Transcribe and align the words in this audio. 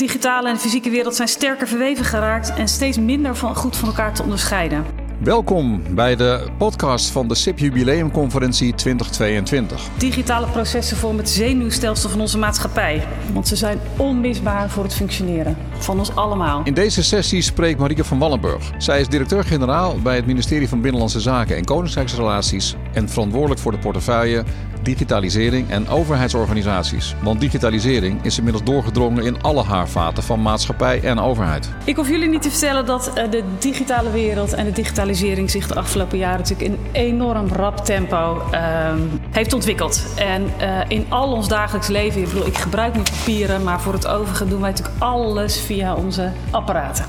digitale 0.00 0.48
en 0.48 0.54
de 0.54 0.60
fysieke 0.60 0.90
wereld 0.90 1.14
zijn 1.14 1.28
sterker 1.28 1.68
verweven 1.68 2.04
geraakt 2.04 2.54
en 2.54 2.68
steeds 2.68 2.98
minder 2.98 3.36
van, 3.36 3.56
goed 3.56 3.76
van 3.76 3.88
elkaar 3.88 4.14
te 4.14 4.22
onderscheiden. 4.22 4.84
Welkom 5.22 5.82
bij 5.94 6.16
de 6.16 6.46
podcast 6.58 7.10
van 7.10 7.28
de 7.28 7.34
SIP 7.34 7.58
Jubileumconferentie 7.58 8.74
2022. 8.74 9.88
Digitale 9.98 10.46
processen 10.46 10.96
vormen 10.96 11.18
het 11.18 11.28
zenuwstelsel 11.28 12.10
van 12.10 12.20
onze 12.20 12.38
maatschappij, 12.38 13.06
want 13.32 13.48
ze 13.48 13.56
zijn 13.56 13.80
onmisbaar 13.96 14.70
voor 14.70 14.82
het 14.82 14.94
functioneren 14.94 15.56
van 15.78 15.98
ons 15.98 16.14
allemaal. 16.14 16.60
In 16.64 16.74
deze 16.74 17.02
sessie 17.02 17.42
spreekt 17.42 17.78
Marieke 17.78 18.04
van 18.04 18.18
Wallenburg. 18.18 18.70
Zij 18.78 19.00
is 19.00 19.08
directeur-generaal 19.08 19.98
bij 20.02 20.16
het 20.16 20.26
ministerie 20.26 20.68
van 20.68 20.80
Binnenlandse 20.80 21.20
Zaken 21.20 21.56
en 21.56 21.64
Koninkrijksrelaties 21.64 22.76
en 22.92 23.08
verantwoordelijk 23.08 23.60
voor 23.60 23.72
de 23.72 23.78
portefeuille 23.78 24.44
digitalisering 24.82 25.70
en 25.70 25.88
overheidsorganisaties. 25.88 27.14
Want 27.22 27.40
digitalisering 27.40 28.24
is 28.24 28.38
inmiddels 28.38 28.64
doorgedrongen 28.64 29.24
in 29.24 29.42
alle 29.42 29.62
haarvaten 29.62 30.22
van 30.22 30.42
maatschappij 30.42 31.00
en 31.02 31.18
overheid. 31.18 31.70
Ik 31.84 31.96
hoef 31.96 32.08
jullie 32.08 32.28
niet 32.28 32.42
te 32.42 32.50
vertellen 32.50 32.86
dat 32.86 33.12
eh, 33.12 33.30
de 33.30 33.42
digitale 33.58 34.10
wereld 34.10 34.52
en 34.52 34.64
de 34.64 34.72
digitalisering 34.72 35.50
zich 35.50 35.66
de 35.66 35.74
afgelopen 35.74 36.18
jaren 36.18 36.38
natuurlijk 36.38 36.70
in 36.70 36.78
enorm 36.92 37.48
rap 37.48 37.84
tempo 37.84 38.42
uh, 38.52 38.92
heeft 39.30 39.52
ontwikkeld. 39.52 40.06
En 40.16 40.42
uh, 40.60 40.80
in 40.88 41.06
al 41.08 41.32
ons 41.32 41.48
dagelijks 41.48 41.88
leven, 41.88 42.20
ik 42.20 42.28
bedoel, 42.28 42.46
ik 42.46 42.58
gebruik 42.58 42.94
nu 42.94 43.02
papieren, 43.02 43.62
maar 43.62 43.80
voor 43.80 43.92
het 43.92 44.06
overige 44.06 44.48
doen 44.48 44.60
wij 44.60 44.70
natuurlijk 44.70 44.96
alles 44.98 45.60
via 45.60 45.94
onze 45.94 46.30
apparaten. 46.50 47.04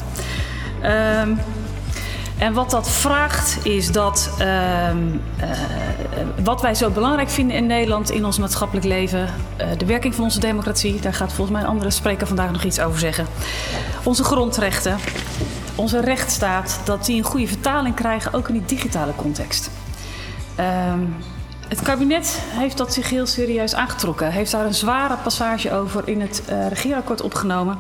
Uh, 0.84 1.22
en 2.42 2.54
wat 2.54 2.72
dat 2.72 2.90
vraagt 2.90 3.66
is 3.66 3.92
dat 3.92 4.30
uh, 4.40 4.46
uh, 4.46 4.94
wat 6.44 6.62
wij 6.62 6.76
zo 6.76 6.90
belangrijk 6.90 7.30
vinden 7.30 7.56
in 7.56 7.66
Nederland 7.66 8.12
in 8.12 8.26
ons 8.26 8.40
maatschappelijk 8.40 8.86
leven, 8.86 9.20
uh, 9.22 9.68
de 9.78 9.86
werking 9.86 10.16
van 10.16 10.24
onze 10.24 10.40
democratie, 10.40 11.00
daar 11.00 11.14
gaat 11.14 11.34
volgens 11.34 11.58
mij 11.58 11.62
een 11.62 11.74
andere 11.74 11.92
spreker 11.92 12.28
vandaag 12.28 12.52
nog 12.52 12.64
iets 12.64 12.80
over 12.80 13.00
zeggen. 13.00 13.26
Onze 14.04 14.24
grondrechten, 14.24 14.98
onze 15.76 16.00
rechtsstaat, 16.00 16.80
dat 16.84 17.06
die 17.06 17.18
een 17.18 17.24
goede 17.24 17.48
vertaling 17.48 17.96
krijgen, 17.96 18.34
ook 18.34 18.48
in 18.48 18.54
die 18.54 18.66
digitale 18.66 19.16
context. 19.16 19.72
Ehm, 20.56 21.00
het 21.68 21.82
kabinet 21.82 22.40
heeft 22.44 22.78
dat 22.78 22.94
zich 22.94 23.10
heel 23.10 23.26
serieus 23.26 23.76
aangetrokken, 23.76 24.32
heeft 24.32 24.52
daar 24.52 24.66
een 24.66 24.74
zware 24.74 25.16
passage 25.24 25.74
over 25.74 26.08
in 26.08 26.22
het 26.22 26.44
uh, 26.50 26.68
regeerakkoord 26.68 27.22
opgenomen. 27.22 27.78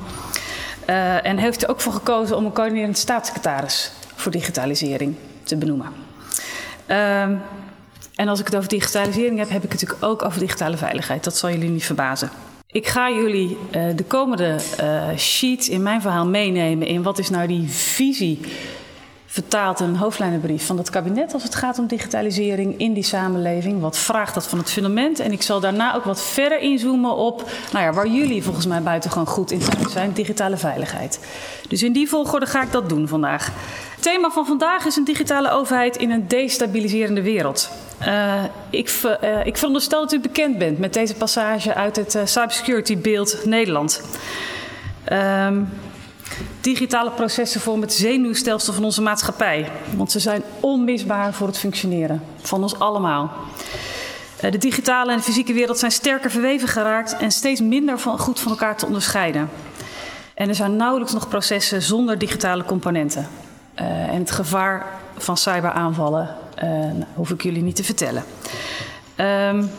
En 1.24 1.38
heeft 1.38 1.64
er 1.64 1.70
ook 1.70 1.82
voor 1.82 1.94
gekozen 1.94 2.38
om 2.38 2.46
een 2.46 2.54
coördinerend 2.54 2.98
staatssecretaris 2.98 3.92
voor 4.22 4.32
digitalisering 4.32 5.16
te 5.44 5.56
benoemen. 5.58 5.88
Um, 6.88 7.42
en 8.16 8.28
als 8.28 8.40
ik 8.40 8.46
het 8.46 8.56
over 8.56 8.70
digitalisering 8.70 9.38
heb, 9.40 9.50
heb 9.50 9.64
ik 9.64 9.72
het 9.72 9.82
natuurlijk 9.82 10.12
ook 10.12 10.26
over 10.26 10.40
digitale 10.40 10.78
veiligheid. 10.78 11.24
Dat 11.24 11.38
zal 11.38 11.50
jullie 11.50 11.70
niet 11.70 11.86
verbazen. 11.86 12.30
Ik 12.68 12.88
ga 12.88 13.10
jullie 13.10 13.58
uh, 13.76 13.84
de 13.96 14.04
komende 14.04 14.58
uh, 14.80 15.18
sheets 15.18 15.70
in 15.70 15.82
mijn 15.82 16.02
verhaal 16.02 16.26
meenemen 16.26 16.88
in 16.88 17.04
wat 17.04 17.20
is 17.20 17.30
nou 17.30 17.48
die 17.48 17.68
visie 17.70 18.40
vertaald 19.32 19.80
in 19.80 19.86
een 19.86 19.96
hoofdlijnenbrief 19.96 20.66
van 20.66 20.78
het 20.78 20.90
kabinet 20.90 21.34
als 21.34 21.44
het 21.44 21.56
gaat 21.56 21.80
om 21.80 21.88
digitalisering 21.88 22.80
in 22.80 22.94
die 22.94 23.04
samenleving. 23.04 23.82
Wat 23.82 23.98
vraagt 23.98 24.34
dat 24.34 24.48
van 24.48 24.58
het 24.58 24.72
fundament? 24.72 25.20
En 25.20 25.32
ik 25.32 25.42
zal 25.42 25.60
daarna 25.60 25.96
ook 25.96 26.04
wat 26.04 26.22
verder 26.22 26.60
inzoomen 26.60 27.16
op 27.16 27.50
nou 27.72 27.86
ja, 27.86 27.94
waar 27.94 28.08
jullie 28.08 28.44
volgens 28.44 28.66
mij 28.66 28.82
buitengewoon 28.82 29.28
goed 29.28 29.52
in 29.52 29.62
zijn, 29.90 30.14
digitale 30.14 30.58
veiligheid. 30.58 31.20
Dus 31.68 31.84
in 31.84 31.94
die 31.94 32.10
volgorde 32.10 32.46
ga 32.46 32.62
ik 32.62 32.72
dat 32.72 32.90
doen 32.90 33.08
vandaag. 33.08 33.52
Het 33.94 34.02
thema 34.02 34.30
van 34.30 34.46
vandaag 34.46 34.86
is 34.86 34.96
een 34.96 35.04
digitale 35.04 35.52
overheid 35.52 35.98
in 35.98 36.12
een 36.12 36.28
destabiliserende 36.28 37.22
wereld. 37.22 37.70
Uh, 38.02 38.44
ik, 38.70 39.02
uh, 39.24 39.46
ik 39.46 39.58
veronderstel 39.58 40.02
dat 40.02 40.14
u 40.14 40.20
bekend 40.20 40.58
bent 40.58 40.80
met 40.80 40.94
deze 40.94 41.16
passage 41.16 41.74
uit 41.74 41.96
het 41.96 42.16
uh, 42.16 42.22
cybersecurity 42.26 42.98
beeld 42.98 43.46
Nederland. 43.46 44.02
Um, 45.12 45.70
digitale 46.62 47.12
processen 47.12 47.62
vormen 47.62 47.88
het 47.88 47.94
zenuwstelsel 47.94 48.74
van 48.74 48.84
onze 48.84 49.02
maatschappij, 49.02 49.72
want 49.96 50.12
ze 50.12 50.20
zijn 50.20 50.44
onmisbaar 50.60 51.34
voor 51.34 51.48
het 51.48 51.58
functioneren 51.58 52.24
van 52.42 52.62
ons 52.62 52.80
allemaal. 52.80 53.32
De 54.40 54.58
digitale 54.58 55.12
en 55.12 55.18
de 55.18 55.24
fysieke 55.24 55.54
wereld 55.54 55.80
zijn 55.80 55.92
sterker 55.92 56.32
verweven 56.32 56.68
geraakt 56.68 57.18
en 57.18 57.32
steeds 57.32 57.62
minder 57.62 58.00
van, 58.00 58.20
goed 58.20 58.40
van 58.40 58.52
elkaar 58.52 58.78
te 58.78 58.86
onderscheiden. 58.86 59.50
En 60.34 60.50
er 60.50 60.56
zijn 60.56 60.76
nauwelijks 60.76 61.14
nog 61.14 61.28
processen 61.28 61.82
zonder 61.82 62.18
digitale 62.18 62.64
componenten. 62.64 63.28
Uh, 63.76 63.86
en 63.86 64.20
het 64.20 64.32
gevaar 64.32 64.86
van 65.18 65.38
cyberaanvallen 65.38 66.36
uh, 66.64 66.70
hoef 67.14 67.30
ik 67.30 67.44
jullie 67.44 67.64
niet 67.64 67.76
te 67.76 67.84
vertellen. 67.84 68.24
Um, 69.18 69.70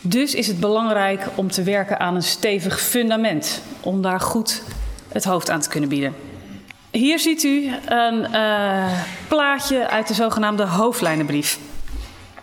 dus 0.00 0.34
is 0.34 0.46
het 0.46 0.60
belangrijk 0.60 1.26
om 1.34 1.50
te 1.50 1.62
werken 1.62 2.00
aan 2.00 2.14
een 2.14 2.22
stevig 2.22 2.80
fundament, 2.80 3.62
om 3.80 4.02
daar 4.02 4.20
goed 4.20 4.62
het 5.12 5.24
hoofd 5.24 5.50
aan 5.50 5.60
te 5.60 5.68
kunnen 5.68 5.88
bieden. 5.88 6.14
Hier 6.90 7.18
ziet 7.18 7.42
u 7.42 7.70
een 7.86 8.26
uh, 8.32 8.84
plaatje 9.28 9.88
uit 9.88 10.08
de 10.08 10.14
zogenaamde 10.14 10.66
hoofdlijnenbrief. 10.66 11.58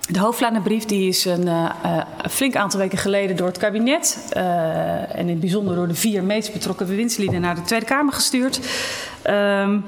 De 0.07 0.19
hoofdlijnenbrief 0.19 0.85
die 0.85 1.07
is 1.07 1.25
een, 1.25 1.47
uh, 1.47 1.69
flink 2.29 2.55
aantal 2.55 2.79
weken 2.79 2.97
geleden 2.97 3.35
door 3.35 3.47
het 3.47 3.57
kabinet 3.57 4.31
uh, 4.37 5.15
en 5.15 5.19
in 5.19 5.29
het 5.29 5.39
bijzonder 5.39 5.75
door 5.75 5.87
de 5.87 5.95
vier 5.95 6.23
meest 6.23 6.53
betrokken 6.53 6.87
bewindslieden 6.87 7.41
naar 7.41 7.55
de 7.55 7.61
Tweede 7.61 7.85
Kamer 7.85 8.13
gestuurd. 8.13 8.59
Um, 9.27 9.85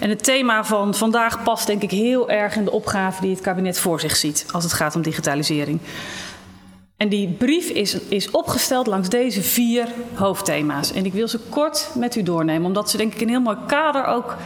en 0.00 0.08
het 0.08 0.24
thema 0.24 0.64
van 0.64 0.94
vandaag 0.94 1.42
past 1.42 1.66
denk 1.66 1.82
ik 1.82 1.90
heel 1.90 2.30
erg 2.30 2.56
in 2.56 2.64
de 2.64 2.70
opgave 2.70 3.20
die 3.20 3.30
het 3.30 3.40
kabinet 3.40 3.78
voor 3.78 4.00
zich 4.00 4.16
ziet 4.16 4.46
als 4.52 4.64
het 4.64 4.72
gaat 4.72 4.96
om 4.96 5.02
digitalisering. 5.02 5.80
En 6.96 7.08
die 7.08 7.28
brief 7.28 7.68
is, 7.68 7.98
is 8.08 8.30
opgesteld 8.30 8.86
langs 8.86 9.08
deze 9.08 9.42
vier 9.42 9.88
hoofdthema's. 10.14 10.92
En 10.92 11.04
ik 11.04 11.12
wil 11.12 11.28
ze 11.28 11.38
kort 11.38 11.90
met 11.94 12.16
u 12.16 12.22
doornemen, 12.22 12.66
omdat 12.66 12.90
ze 12.90 12.96
denk 12.96 13.14
ik 13.14 13.20
een 13.20 13.28
heel 13.28 13.40
mooi 13.40 13.56
kader 13.66 14.04
ook 14.04 14.36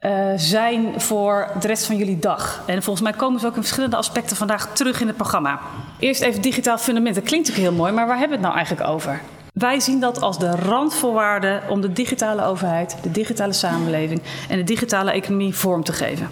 uh, 0.00 0.32
zijn 0.36 1.00
voor 1.00 1.48
de 1.60 1.66
rest 1.66 1.86
van 1.86 1.96
jullie 1.96 2.18
dag. 2.18 2.62
En 2.66 2.82
volgens 2.82 3.04
mij 3.04 3.18
komen 3.18 3.40
ze 3.40 3.46
ook 3.46 3.54
in 3.54 3.60
verschillende 3.60 3.96
aspecten 3.96 4.36
vandaag 4.36 4.74
terug 4.74 5.00
in 5.00 5.06
het 5.06 5.16
programma. 5.16 5.60
Eerst 5.98 6.20
even 6.20 6.42
digitaal 6.42 6.78
fundament. 6.78 7.14
Dat 7.14 7.24
klinkt 7.24 7.48
natuurlijk 7.48 7.74
heel 7.74 7.82
mooi, 7.84 7.94
maar 7.96 8.06
waar 8.06 8.18
hebben 8.18 8.38
we 8.38 8.44
het 8.44 8.52
nou 8.52 8.56
eigenlijk 8.56 8.88
over? 8.88 9.20
Wij 9.52 9.80
zien 9.80 10.00
dat 10.00 10.20
als 10.20 10.38
de 10.38 10.50
randvoorwaarden 10.50 11.62
om 11.68 11.80
de 11.80 11.92
digitale 11.92 12.44
overheid, 12.44 12.96
de 13.02 13.10
digitale 13.10 13.52
samenleving 13.52 14.22
en 14.48 14.56
de 14.56 14.64
digitale 14.64 15.10
economie 15.10 15.54
vorm 15.54 15.84
te 15.84 15.92
geven. 15.92 16.30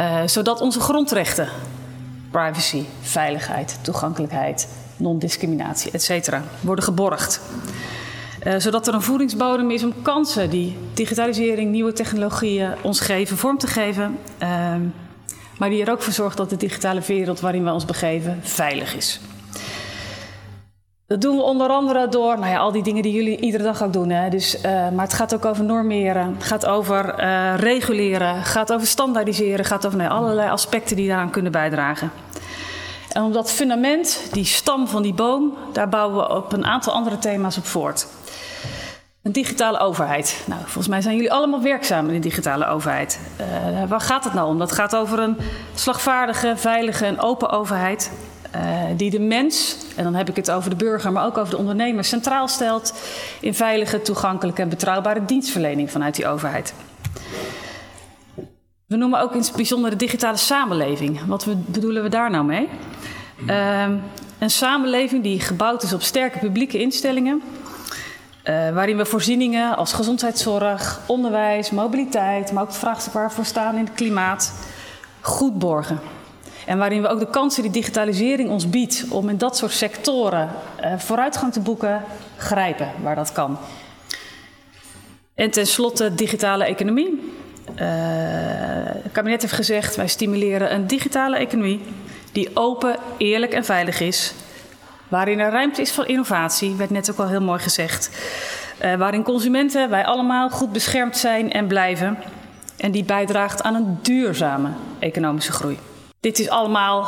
Uh, 0.00 0.20
zodat 0.26 0.60
onze 0.60 0.80
grondrechten, 0.80 1.48
privacy, 2.32 2.84
veiligheid, 3.00 3.78
toegankelijkheid, 3.82 4.68
non-discriminatie, 4.96 5.90
etc., 5.90 6.38
worden 6.60 6.84
geborgd. 6.84 7.40
Uh, 8.46 8.54
zodat 8.58 8.86
er 8.86 8.94
een 8.94 9.02
voedingsbodem 9.02 9.70
is 9.70 9.84
om 9.84 9.94
kansen 10.02 10.50
die 10.50 10.76
digitalisering, 10.94 11.70
nieuwe 11.70 11.92
technologieën 11.92 12.74
ons 12.82 13.00
geven, 13.00 13.36
vorm 13.36 13.58
te 13.58 13.66
geven. 13.66 14.18
Uh, 14.42 14.74
maar 15.58 15.68
die 15.68 15.84
er 15.84 15.90
ook 15.90 16.02
voor 16.02 16.12
zorgt 16.12 16.36
dat 16.36 16.50
de 16.50 16.56
digitale 16.56 17.00
wereld 17.06 17.40
waarin 17.40 17.64
we 17.64 17.72
ons 17.72 17.84
begeven 17.84 18.40
veilig 18.42 18.96
is. 18.96 19.20
Dat 21.12 21.20
doen 21.20 21.36
we 21.36 21.42
onder 21.42 21.68
andere 21.68 22.08
door 22.08 22.38
nou 22.38 22.52
ja, 22.52 22.58
al 22.58 22.72
die 22.72 22.82
dingen 22.82 23.02
die 23.02 23.12
jullie 23.12 23.40
iedere 23.40 23.62
dag 23.62 23.82
ook 23.82 23.92
doen. 23.92 24.10
Hè. 24.10 24.28
Dus, 24.28 24.56
uh, 24.56 24.62
maar 24.62 25.04
het 25.04 25.12
gaat 25.12 25.34
ook 25.34 25.44
over 25.44 25.64
normeren, 25.64 26.36
gaat 26.38 26.66
over 26.66 27.20
uh, 27.20 27.54
reguleren, 27.56 28.44
gaat 28.44 28.72
over 28.72 28.86
standaardiseren, 28.86 29.64
gaat 29.64 29.86
over 29.86 30.08
allerlei 30.08 30.50
aspecten 30.50 30.96
die 30.96 31.08
daaraan 31.08 31.30
kunnen 31.30 31.52
bijdragen. 31.52 32.10
En 33.08 33.22
om 33.22 33.32
dat 33.32 33.50
fundament, 33.50 34.28
die 34.30 34.44
stam 34.44 34.88
van 34.88 35.02
die 35.02 35.14
boom, 35.14 35.54
daar 35.72 35.88
bouwen 35.88 36.16
we 36.16 36.34
op 36.34 36.52
een 36.52 36.64
aantal 36.64 36.92
andere 36.92 37.18
thema's 37.18 37.56
op 37.56 37.66
voort. 37.66 38.06
Een 39.22 39.32
digitale 39.32 39.78
overheid. 39.78 40.42
Nou, 40.46 40.60
volgens 40.60 40.88
mij 40.88 41.00
zijn 41.00 41.14
jullie 41.14 41.32
allemaal 41.32 41.62
werkzaam 41.62 42.06
in 42.06 42.14
de 42.14 42.28
digitale 42.28 42.66
overheid. 42.66 43.20
Uh, 43.40 43.88
waar 43.88 44.00
gaat 44.00 44.24
het 44.24 44.34
nou 44.34 44.48
om? 44.48 44.58
Dat 44.58 44.72
gaat 44.72 44.96
over 44.96 45.18
een 45.18 45.36
slagvaardige, 45.74 46.52
veilige 46.56 47.06
en 47.06 47.20
open 47.20 47.50
overheid. 47.50 48.10
Uh, 48.56 48.82
die 48.96 49.10
de 49.10 49.20
mens, 49.20 49.76
en 49.96 50.04
dan 50.04 50.14
heb 50.14 50.28
ik 50.28 50.36
het 50.36 50.50
over 50.50 50.70
de 50.70 50.76
burger, 50.76 51.12
maar 51.12 51.24
ook 51.24 51.38
over 51.38 51.50
de 51.50 51.58
ondernemer, 51.58 52.04
centraal 52.04 52.48
stelt 52.48 52.94
in 53.40 53.54
veilige, 53.54 54.02
toegankelijke 54.02 54.62
en 54.62 54.68
betrouwbare 54.68 55.24
dienstverlening 55.24 55.90
vanuit 55.90 56.14
die 56.14 56.26
overheid. 56.26 56.74
We 58.86 58.96
noemen 58.96 59.20
ook 59.20 59.32
in 59.32 59.40
het 59.40 59.52
bijzonder 59.56 59.90
de 59.90 59.96
digitale 59.96 60.36
samenleving. 60.36 61.26
Wat 61.26 61.46
bedoelen 61.66 62.02
we 62.02 62.08
daar 62.08 62.30
nou 62.30 62.44
mee? 62.44 62.68
Uh, 63.46 63.84
een 64.38 64.50
samenleving 64.50 65.22
die 65.22 65.40
gebouwd 65.40 65.82
is 65.82 65.92
op 65.92 66.02
sterke 66.02 66.38
publieke 66.38 66.78
instellingen. 66.78 67.42
Uh, 68.44 68.70
waarin 68.70 68.96
we 68.96 69.04
voorzieningen 69.04 69.76
als 69.76 69.92
gezondheidszorg, 69.92 71.00
onderwijs, 71.06 71.70
mobiliteit, 71.70 72.52
maar 72.52 72.62
ook 72.62 72.68
het 72.68 72.78
vraagstuk 72.78 73.12
waar 73.12 73.28
we 73.28 73.34
voor 73.34 73.44
staan 73.44 73.76
in 73.76 73.84
het 73.84 73.94
klimaat, 73.94 74.52
goed 75.20 75.58
borgen. 75.58 76.00
En 76.66 76.78
waarin 76.78 77.02
we 77.02 77.08
ook 77.08 77.18
de 77.18 77.30
kansen 77.30 77.62
die 77.62 77.72
digitalisering 77.72 78.50
ons 78.50 78.70
biedt 78.70 79.04
om 79.08 79.28
in 79.28 79.38
dat 79.38 79.56
soort 79.56 79.72
sectoren 79.72 80.50
uh, 80.84 80.98
vooruitgang 80.98 81.52
te 81.52 81.60
boeken, 81.60 82.02
grijpen 82.36 82.90
waar 83.02 83.14
dat 83.14 83.32
kan. 83.32 83.58
En 85.34 85.50
tenslotte 85.50 86.14
digitale 86.14 86.64
economie. 86.64 87.32
Uh, 87.74 87.78
het 89.02 89.12
kabinet 89.12 89.40
heeft 89.40 89.54
gezegd, 89.54 89.96
wij 89.96 90.08
stimuleren 90.08 90.74
een 90.74 90.86
digitale 90.86 91.36
economie 91.36 91.80
die 92.32 92.50
open, 92.54 92.96
eerlijk 93.16 93.52
en 93.52 93.64
veilig 93.64 94.00
is. 94.00 94.34
Waarin 95.08 95.38
er 95.38 95.50
ruimte 95.50 95.80
is 95.80 95.92
voor 95.92 96.06
innovatie, 96.06 96.74
werd 96.74 96.90
net 96.90 97.10
ook 97.10 97.18
al 97.18 97.28
heel 97.28 97.42
mooi 97.42 97.60
gezegd. 97.60 98.10
Uh, 98.84 98.94
waarin 98.94 99.22
consumenten, 99.22 99.90
wij 99.90 100.04
allemaal, 100.04 100.50
goed 100.50 100.72
beschermd 100.72 101.16
zijn 101.16 101.52
en 101.52 101.66
blijven. 101.66 102.18
En 102.76 102.90
die 102.90 103.04
bijdraagt 103.04 103.62
aan 103.62 103.74
een 103.74 103.98
duurzame 104.02 104.68
economische 104.98 105.52
groei. 105.52 105.78
Dit 106.22 106.38
is 106.38 106.48
allemaal 106.48 107.04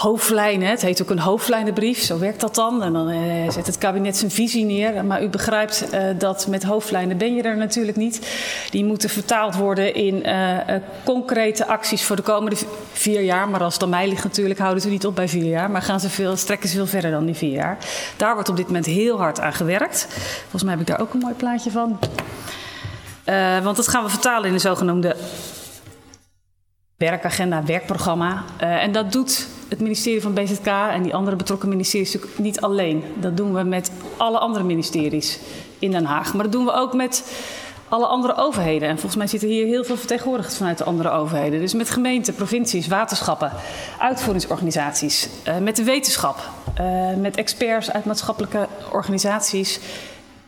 hoofdlijnen. 0.00 0.68
Het 0.68 0.82
heet 0.82 1.02
ook 1.02 1.10
een 1.10 1.18
hoofdlijnenbrief. 1.18 1.98
Zo 2.00 2.18
werkt 2.18 2.40
dat 2.40 2.54
dan. 2.54 2.82
En 2.82 2.92
dan 2.92 3.10
uh, 3.10 3.50
zet 3.50 3.66
het 3.66 3.78
kabinet 3.78 4.16
zijn 4.16 4.30
visie 4.30 4.64
neer. 4.64 5.04
Maar 5.04 5.22
u 5.22 5.28
begrijpt 5.28 5.84
uh, 5.94 6.00
dat 6.18 6.46
met 6.46 6.62
hoofdlijnen 6.62 7.18
ben 7.18 7.34
je 7.34 7.42
er 7.42 7.56
natuurlijk 7.56 7.96
niet. 7.96 8.36
Die 8.70 8.84
moeten 8.84 9.08
vertaald 9.10 9.54
worden 9.54 9.94
in 9.94 10.14
uh, 10.26 10.56
concrete 11.04 11.66
acties 11.66 12.04
voor 12.04 12.16
de 12.16 12.22
komende 12.22 12.56
vier 12.92 13.20
jaar. 13.20 13.48
Maar 13.48 13.62
als 13.62 13.74
het 13.74 13.82
aan 13.82 13.88
mij 13.88 14.08
ligt 14.08 14.24
natuurlijk, 14.24 14.60
houden 14.60 14.82
ze 14.82 14.88
niet 14.88 15.06
op 15.06 15.14
bij 15.14 15.28
vier 15.28 15.48
jaar. 15.48 15.70
Maar 15.70 15.82
gaan 15.82 16.00
ze 16.00 16.10
veel, 16.10 16.36
strekken 16.36 16.68
ze 16.68 16.76
veel 16.76 16.86
verder 16.86 17.10
dan 17.10 17.24
die 17.24 17.34
vier 17.34 17.52
jaar. 17.52 17.78
Daar 18.16 18.34
wordt 18.34 18.48
op 18.48 18.56
dit 18.56 18.66
moment 18.66 18.86
heel 18.86 19.18
hard 19.18 19.40
aan 19.40 19.52
gewerkt. 19.54 20.06
Volgens 20.40 20.62
mij 20.62 20.72
heb 20.72 20.80
ik 20.80 20.86
daar 20.86 21.00
ook 21.00 21.12
een 21.12 21.20
mooi 21.20 21.34
plaatje 21.34 21.70
van. 21.70 21.98
want 23.62 23.76
dat 23.76 23.88
gaan 23.88 24.04
we 24.04 24.10
vertalen 24.10 24.46
in 24.46 24.52
de 24.52 24.58
zogenoemde 24.58 25.16
werkagenda, 26.98 27.64
werkprogramma. 27.64 28.44
Uh, 28.62 28.82
en 28.82 28.92
dat 28.92 29.12
doet 29.12 29.48
het 29.68 29.80
ministerie 29.80 30.22
van 30.22 30.34
BZK 30.34 30.66
en 30.66 31.02
die 31.02 31.14
andere 31.14 31.36
betrokken 31.36 31.68
ministeries 31.68 32.18
niet 32.36 32.60
alleen. 32.60 33.04
Dat 33.20 33.36
doen 33.36 33.54
we 33.54 33.62
met 33.62 33.90
alle 34.16 34.38
andere 34.38 34.64
ministeries 34.64 35.38
in 35.78 35.90
Den 35.90 36.04
Haag. 36.04 36.34
Maar 36.34 36.42
dat 36.42 36.52
doen 36.52 36.64
we 36.64 36.72
ook 36.72 36.94
met 36.94 37.32
alle 37.88 38.06
andere 38.06 38.36
overheden. 38.36 38.88
En 38.88 38.94
volgens 38.94 39.16
mij 39.16 39.26
zitten 39.26 39.48
hier 39.48 39.66
heel 39.66 39.84
veel 39.84 39.96
vertegenwoordigd 39.96 40.56
vanuit 40.56 40.78
de 40.78 40.84
andere 40.84 41.10
overheden. 41.10 41.60
Dus 41.60 41.74
met 41.74 41.90
gemeenten, 41.90 42.34
provincies, 42.34 42.86
waterschappen, 42.86 43.52
uitvoeringsorganisaties, 43.98 45.28
uh, 45.48 45.58
met 45.58 45.76
de 45.76 45.84
wetenschap, 45.84 46.50
uh, 46.80 47.14
met 47.16 47.36
experts 47.36 47.92
uit 47.92 48.04
maatschappelijke 48.04 48.68
organisaties 48.92 49.80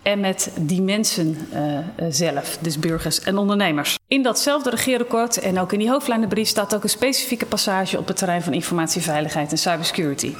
en 0.02 0.20
met 0.20 0.50
die 0.61 0.82
mensen 0.82 1.49
uh, 1.55 1.79
zelf, 2.08 2.58
dus 2.61 2.79
burgers 2.79 3.20
en 3.20 3.38
ondernemers. 3.38 3.99
In 4.08 4.23
datzelfde 4.23 4.70
regeerakkoord 4.70 5.38
en 5.38 5.58
ook 5.58 5.73
in 5.73 5.79
die 5.79 5.91
hoofdlijnenbrief 5.91 6.49
staat 6.49 6.75
ook 6.75 6.82
een 6.82 6.88
specifieke 6.88 7.47
passage 7.47 7.99
op 7.99 8.06
het 8.06 8.17
terrein 8.17 8.43
van 8.43 8.52
informatieveiligheid 8.52 9.50
en 9.50 9.58
cybersecurity. 9.58 10.35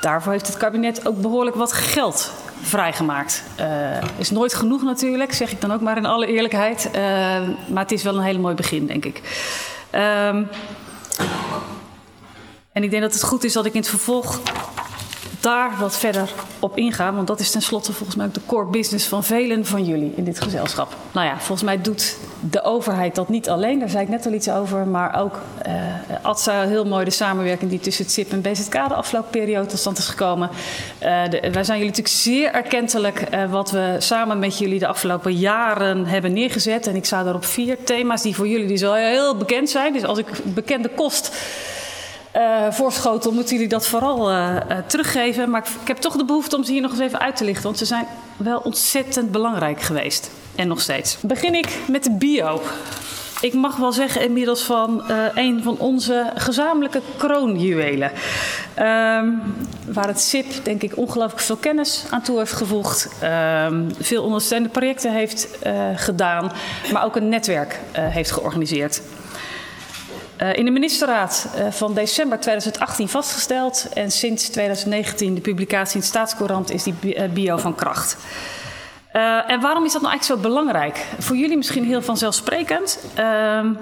Daarvoor 0.00 0.32
heeft 0.32 0.46
het 0.46 0.56
kabinet 0.56 1.06
ook 1.06 1.20
behoorlijk 1.20 1.56
wat 1.56 1.72
geld 1.72 2.32
vrijgemaakt. 2.60 3.42
Uh, 3.60 3.96
is 4.18 4.30
nooit 4.30 4.54
genoeg 4.54 4.82
natuurlijk, 4.82 5.32
zeg 5.32 5.52
ik 5.52 5.60
dan 5.60 5.72
ook 5.72 5.80
maar 5.80 5.96
in 5.96 6.06
alle 6.06 6.26
eerlijkheid. 6.26 6.86
Uh, 6.86 6.92
maar 7.68 7.82
het 7.82 7.92
is 7.92 8.02
wel 8.02 8.16
een 8.16 8.22
hele 8.22 8.38
mooi 8.38 8.54
begin, 8.54 8.86
denk 8.86 9.04
ik. 9.04 9.20
Um, 9.94 10.48
en 12.72 12.82
ik 12.82 12.90
denk 12.90 13.02
dat 13.02 13.12
het 13.12 13.22
goed 13.22 13.44
is 13.44 13.52
dat 13.52 13.66
ik 13.66 13.72
in 13.72 13.80
het 13.80 13.88
vervolg 13.88 14.40
daar 15.40 15.76
wat 15.78 15.98
verder 15.98 16.30
op 16.58 16.76
ingaan. 16.76 17.14
Want 17.14 17.26
dat 17.26 17.40
is 17.40 17.50
tenslotte 17.50 17.92
volgens 17.92 18.16
mij 18.16 18.26
ook 18.26 18.34
de 18.34 18.40
core 18.46 18.66
business 18.66 19.06
van 19.06 19.24
velen 19.24 19.66
van 19.66 19.84
jullie 19.84 20.12
in 20.16 20.24
dit 20.24 20.40
gezelschap. 20.40 20.96
Nou 21.12 21.26
ja, 21.26 21.36
volgens 21.36 21.62
mij 21.62 21.80
doet 21.80 22.16
de 22.40 22.62
overheid 22.62 23.14
dat 23.14 23.28
niet 23.28 23.48
alleen. 23.48 23.78
Daar 23.78 23.88
zei 23.88 24.02
ik 24.02 24.08
net 24.08 24.26
al 24.26 24.32
iets 24.32 24.50
over. 24.50 24.86
Maar 24.86 25.20
ook 25.20 25.38
uh, 25.66 25.72
ATSA, 26.22 26.66
heel 26.66 26.84
mooi 26.84 27.04
de 27.04 27.10
samenwerking 27.10 27.70
die 27.70 27.80
tussen 27.80 28.04
het 28.04 28.12
SIP 28.12 28.32
en 28.32 28.40
BZK 28.40 28.72
de 28.72 28.94
afgelopen 28.94 29.30
periode 29.30 29.66
tot 29.66 29.78
stand 29.78 29.98
is 29.98 30.08
gekomen. 30.08 30.50
De, 30.98 31.48
wij 31.52 31.64
zijn 31.64 31.78
jullie 31.78 31.94
natuurlijk 31.96 32.08
zeer 32.08 32.52
erkentelijk 32.52 33.34
uh, 33.34 33.50
wat 33.50 33.70
we 33.70 33.96
samen 33.98 34.38
met 34.38 34.58
jullie 34.58 34.78
de 34.78 34.86
afgelopen 34.86 35.32
jaren 35.32 36.06
hebben 36.06 36.32
neergezet. 36.32 36.86
En 36.86 36.96
ik 36.96 37.04
zou 37.04 37.24
daarop 37.24 37.44
vier 37.44 37.84
thema's 37.84 38.22
die 38.22 38.34
voor 38.34 38.48
jullie 38.48 38.66
die 38.66 38.76
zo 38.76 38.92
heel 38.92 39.36
bekend 39.36 39.70
zijn. 39.70 39.92
Dus 39.92 40.04
als 40.04 40.18
ik 40.18 40.26
bekende 40.44 40.88
kost 40.88 41.36
uh, 42.36 42.70
voorschotel, 42.70 43.32
moeten 43.32 43.54
jullie 43.54 43.68
dat 43.68 43.86
vooral 43.86 44.30
uh, 44.30 44.56
uh, 44.70 44.78
teruggeven. 44.86 45.50
Maar 45.50 45.68
ik, 45.80 45.88
heb 45.88 45.96
toch 45.96 46.16
de 46.16 46.24
behoefte 46.24 46.56
om 46.56 46.64
ze 46.64 46.72
hier 46.72 46.80
nog 46.80 46.90
eens 46.90 47.00
even 47.00 47.20
uit 47.20 47.36
te 47.36 47.44
lichten, 47.44 47.64
want 47.64 47.78
ze 47.78 47.84
zijn 47.84 48.06
wel 48.36 48.58
ontzettend 48.58 49.30
belangrijk 49.30 49.80
geweest. 49.80 50.30
En 50.54 50.68
nog 50.68 50.80
steeds. 50.80 51.16
Begin 51.20 51.54
ik 51.54 51.78
met 51.88 52.04
de 52.04 52.10
bio. 52.10 52.62
Ik 53.40 53.54
mag 53.54 53.76
wel 53.76 53.92
zeggen 53.92 54.22
inmiddels 54.22 54.62
van 54.62 55.02
een 55.34 55.62
van 55.62 55.78
onze 55.78 56.30
gezamenlijke 56.34 57.02
kroonjuwelen. 57.16 58.10
Um, 58.78 59.42
waar 59.86 60.06
het 60.06 60.20
SIP, 60.20 60.46
denk 60.62 60.82
ik, 60.82 60.96
ongelooflijk 60.96 61.40
veel 61.40 61.56
kennis 61.56 62.04
aan 62.10 62.22
toe 62.22 62.38
heeft 62.38 62.52
gevoegd. 62.52 63.08
Um, 63.64 63.88
veel 63.98 64.22
ondersteunende 64.22 64.72
projecten 64.72 65.12
heeft 65.12 65.48
gedaan. 65.94 66.52
Maar 66.92 67.04
ook 67.04 67.16
een 67.16 67.28
netwerk 67.28 67.80
heeft 67.92 68.30
georganiseerd. 68.30 69.00
Uh, 70.42 70.56
in 70.56 70.64
de 70.64 70.70
ministerraad 70.70 71.48
uh, 71.56 71.70
van 71.70 71.94
december 71.94 72.40
2018 72.40 73.08
vastgesteld 73.08 73.88
en 73.94 74.10
sinds 74.10 74.48
2019 74.48 75.34
de 75.34 75.40
publicatie 75.40 75.94
in 75.94 76.00
de 76.00 76.06
staatscourant 76.06 76.70
is 76.70 76.82
die 76.82 76.94
bio 77.32 77.56
van 77.56 77.74
kracht. 77.74 78.16
En 79.46 79.60
waarom 79.60 79.84
is 79.84 79.92
dat 79.92 80.02
nou 80.02 80.12
eigenlijk 80.12 80.24
zo 80.24 80.48
belangrijk? 80.48 81.06
Voor 81.18 81.36
jullie 81.36 81.56
misschien 81.56 81.84
heel 81.84 82.02
vanzelfsprekend, 82.02 82.98
ehm, 83.14 83.72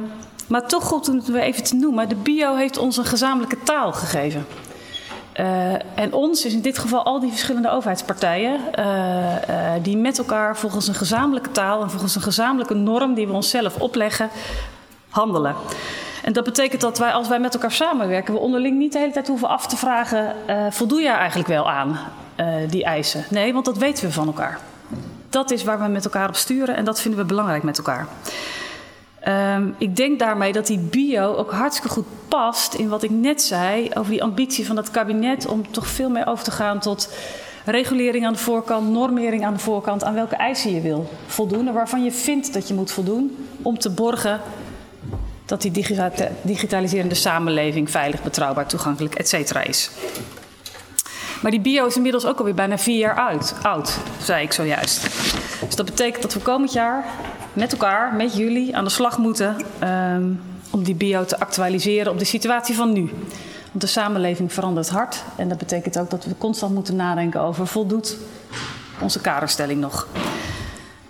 maar 0.47 0.69
toch 0.69 0.85
goed 0.85 1.09
om 1.09 1.17
het 1.17 1.35
even 1.35 1.63
te 1.63 1.75
noemen. 1.75 2.09
De 2.09 2.15
bio 2.15 2.55
heeft 2.55 2.79
ons 2.79 2.97
een 2.97 3.05
gezamenlijke 3.05 3.63
taal 3.63 3.93
gegeven. 3.93 4.47
en 5.95 6.13
ons 6.13 6.45
is 6.45 6.53
in 6.53 6.61
dit 6.61 6.79
geval 6.79 7.05
al 7.05 7.21
die 7.21 7.31
verschillende 7.31 7.71
overheidspartijen 7.71 8.61
die 9.83 9.97
met 9.97 10.19
elkaar 10.19 10.57
volgens 10.57 10.89
een 10.89 10.95
gezamenlijke 10.95 11.51
taal 11.51 11.83
en 11.83 11.91
volgens 11.91 12.15
een 12.15 12.23
gezamenlijke 12.23 12.75
norm 12.75 13.15
die 13.15 13.27
we 13.27 13.33
onszelf 13.33 13.77
opleggen, 13.77 14.31
handelen. 15.09 15.55
En 16.29 16.35
dat 16.35 16.45
betekent 16.45 16.81
dat 16.81 16.99
wij, 16.99 17.13
als 17.13 17.29
wij 17.29 17.41
met 17.41 17.55
elkaar 17.55 17.73
samenwerken, 17.73 18.35
we 18.35 18.41
onderling 18.41 18.79
niet 18.79 18.93
de 18.93 18.99
hele 18.99 19.13
tijd 19.13 19.29
hoeven 19.29 19.49
af 19.49 19.67
te 19.67 19.77
vragen: 19.77 20.35
uh, 20.49 20.67
voldoe 20.71 21.01
jij 21.01 21.15
eigenlijk 21.15 21.49
wel 21.49 21.71
aan 21.71 21.99
uh, 22.41 22.47
die 22.71 22.85
eisen? 22.85 23.25
Nee, 23.31 23.53
want 23.53 23.65
dat 23.65 23.79
weten 23.79 24.05
we 24.05 24.13
van 24.13 24.27
elkaar. 24.27 24.59
Dat 25.31 25.51
is 25.51 25.65
waar 25.65 25.83
we 25.83 25.89
met 25.89 26.05
elkaar 26.05 26.29
op 26.29 26.37
sturen 26.37 26.77
en 26.77 26.85
dat 26.85 27.01
vinden 27.01 27.21
we 27.21 27.27
belangrijk 27.27 27.63
met 27.63 27.79
elkaar. 27.79 28.07
Um, 29.57 29.75
ik 29.79 29.97
denk 29.97 30.19
daarmee 30.19 30.53
dat 30.53 30.67
die 30.67 30.79
bio 30.79 31.35
ook 31.35 31.51
hartstikke 31.51 31.89
goed 31.89 32.07
past 32.29 32.75
in 32.75 32.89
wat 32.89 33.03
ik 33.03 33.11
net 33.11 33.43
zei 33.43 33.91
over 33.95 34.11
die 34.11 34.23
ambitie 34.23 34.67
van 34.67 34.77
het 34.77 34.91
kabinet 34.91 35.47
om 35.47 35.71
toch 35.71 35.87
veel 35.87 36.11
meer 36.11 36.27
over 36.27 36.45
te 36.45 36.51
gaan 36.51 36.79
tot 36.79 37.13
regulering 37.65 38.27
aan 38.27 38.33
de 38.33 38.39
voorkant, 38.39 38.91
normering 38.91 39.45
aan 39.45 39.53
de 39.53 39.59
voorkant, 39.59 40.05
aan 40.05 40.15
welke 40.15 40.37
eisen 40.37 40.75
je 40.75 40.81
wil 40.81 41.09
voldoen 41.27 41.69
en 41.69 41.75
waarvan 41.75 42.05
je 42.05 42.13
vindt 42.13 42.53
dat 42.53 42.69
je 42.69 42.75
moet 42.75 42.93
voldoen 42.93 43.47
om 43.63 43.79
te 43.79 43.91
borgen 43.91 44.41
dat 45.49 45.63
die 45.63 45.71
digitaliserende 46.43 47.15
samenleving 47.15 47.91
veilig, 47.91 48.23
betrouwbaar, 48.23 48.67
toegankelijk, 48.67 49.15
et 49.15 49.29
cetera 49.29 49.63
is. 49.63 49.91
Maar 51.43 51.51
die 51.51 51.61
bio 51.61 51.87
is 51.87 51.97
inmiddels 51.97 52.27
ook 52.27 52.39
alweer 52.39 52.55
bijna 52.55 52.79
vier 52.79 52.99
jaar 52.99 53.17
oud, 53.17 53.55
oud, 53.63 53.97
zei 54.23 54.45
ik 54.45 54.53
zojuist. 54.53 55.03
Dus 55.67 55.75
dat 55.75 55.87
betekent 55.87 56.23
dat 56.23 56.35
we 56.35 56.41
komend 56.41 56.73
jaar 56.73 57.05
met 57.53 57.73
elkaar, 57.73 58.15
met 58.15 58.37
jullie, 58.37 58.77
aan 58.77 58.85
de 58.85 58.91
slag 58.91 59.19
moeten 59.19 59.57
um, 59.83 60.41
om 60.71 60.83
die 60.83 60.95
bio 60.95 61.25
te 61.25 61.41
actualiseren 61.41 62.13
op 62.13 62.19
de 62.19 62.25
situatie 62.25 62.75
van 62.75 62.93
nu. 62.93 63.11
Want 63.71 63.81
de 63.81 63.87
samenleving 63.87 64.53
verandert 64.53 64.89
hard 64.89 65.23
en 65.37 65.49
dat 65.49 65.59
betekent 65.59 65.99
ook 65.99 66.11
dat 66.11 66.25
we 66.25 66.35
constant 66.39 66.75
moeten 66.75 66.97
nadenken 66.97 67.41
over 67.41 67.67
voldoet 67.67 68.17
onze 69.01 69.21
kaderstelling 69.21 69.81
nog. 69.81 70.07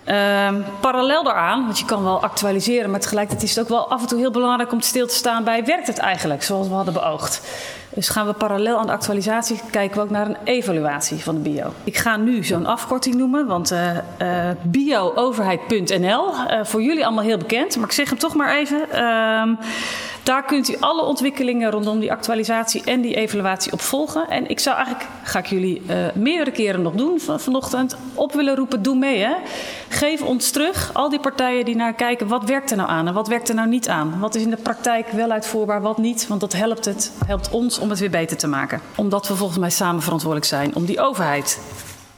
Um, 0.09 0.65
parallel 0.79 1.23
daaraan, 1.23 1.65
want 1.65 1.79
je 1.79 1.85
kan 1.85 2.03
wel 2.03 2.21
actualiseren, 2.21 2.89
maar 2.89 2.99
tegelijkertijd 2.99 3.43
is 3.49 3.55
het 3.55 3.63
ook 3.63 3.69
wel 3.69 3.89
af 3.89 4.01
en 4.01 4.07
toe 4.07 4.19
heel 4.19 4.31
belangrijk 4.31 4.71
om 4.71 4.81
stil 4.81 5.07
te 5.07 5.13
staan 5.13 5.43
bij 5.43 5.65
werkt 5.65 5.87
het 5.87 5.97
eigenlijk 5.97 6.43
zoals 6.43 6.67
we 6.67 6.73
hadden 6.73 6.93
beoogd. 6.93 7.41
Dus 7.89 8.09
gaan 8.09 8.25
we 8.25 8.33
parallel 8.33 8.77
aan 8.77 8.85
de 8.85 8.91
actualisatie 8.91 9.59
kijken 9.71 9.97
we 9.97 10.03
ook 10.03 10.09
naar 10.09 10.27
een 10.27 10.37
evaluatie 10.43 11.23
van 11.23 11.35
de 11.35 11.49
bio. 11.49 11.73
Ik 11.83 11.97
ga 11.97 12.17
nu 12.17 12.43
zo'n 12.43 12.65
afkorting 12.65 13.15
noemen, 13.15 13.47
want 13.47 13.71
uh, 13.71 13.91
uh, 13.91 14.49
biooverheid.nl, 14.61 16.33
uh, 16.33 16.63
voor 16.63 16.81
jullie 16.81 17.05
allemaal 17.05 17.23
heel 17.23 17.37
bekend, 17.37 17.75
maar 17.75 17.85
ik 17.85 17.91
zeg 17.91 18.09
hem 18.09 18.19
toch 18.19 18.35
maar 18.35 18.57
even. 18.57 18.87
Uh, 18.91 19.57
daar 20.23 20.45
kunt 20.45 20.69
u 20.69 20.75
alle 20.79 21.03
ontwikkelingen 21.03 21.71
rondom 21.71 21.99
die 21.99 22.11
actualisatie 22.11 22.81
en 22.85 23.01
die 23.01 23.15
evaluatie 23.15 23.71
op 23.71 23.81
volgen. 23.81 24.29
En 24.29 24.49
ik 24.49 24.59
zou 24.59 24.75
eigenlijk, 24.75 25.09
ga 25.23 25.39
ik 25.39 25.45
jullie 25.45 25.81
meerdere 26.13 26.51
keren 26.51 26.81
nog 26.81 26.93
doen 26.93 27.19
van, 27.19 27.39
vanochtend, 27.39 27.97
op 28.13 28.33
willen 28.33 28.55
roepen, 28.55 28.81
doe 28.81 28.95
mee. 28.95 29.19
Hè? 29.19 29.33
Geef 29.89 30.21
ons 30.21 30.51
terug, 30.51 30.89
al 30.93 31.09
die 31.09 31.19
partijen 31.19 31.65
die 31.65 31.75
naar 31.75 31.93
kijken, 31.93 32.27
wat 32.27 32.43
werkt 32.43 32.71
er 32.71 32.77
nou 32.77 32.89
aan 32.89 33.07
en 33.07 33.13
wat 33.13 33.27
werkt 33.27 33.49
er 33.49 33.55
nou 33.55 33.67
niet 33.67 33.89
aan? 33.89 34.19
Wat 34.19 34.35
is 34.35 34.41
in 34.41 34.49
de 34.49 34.57
praktijk 34.57 35.11
wel 35.11 35.31
uitvoerbaar, 35.31 35.81
wat 35.81 35.97
niet? 35.97 36.27
Want 36.27 36.41
dat 36.41 36.53
helpt, 36.53 36.85
het, 36.85 37.11
helpt 37.25 37.49
ons 37.49 37.79
om 37.79 37.89
het 37.89 37.99
weer 37.99 38.09
beter 38.09 38.37
te 38.37 38.47
maken. 38.47 38.81
Omdat 38.95 39.27
we 39.27 39.35
volgens 39.35 39.59
mij 39.59 39.69
samen 39.69 40.01
verantwoordelijk 40.01 40.49
zijn 40.49 40.75
om 40.75 40.85
die 40.85 41.01
overheid 41.01 41.59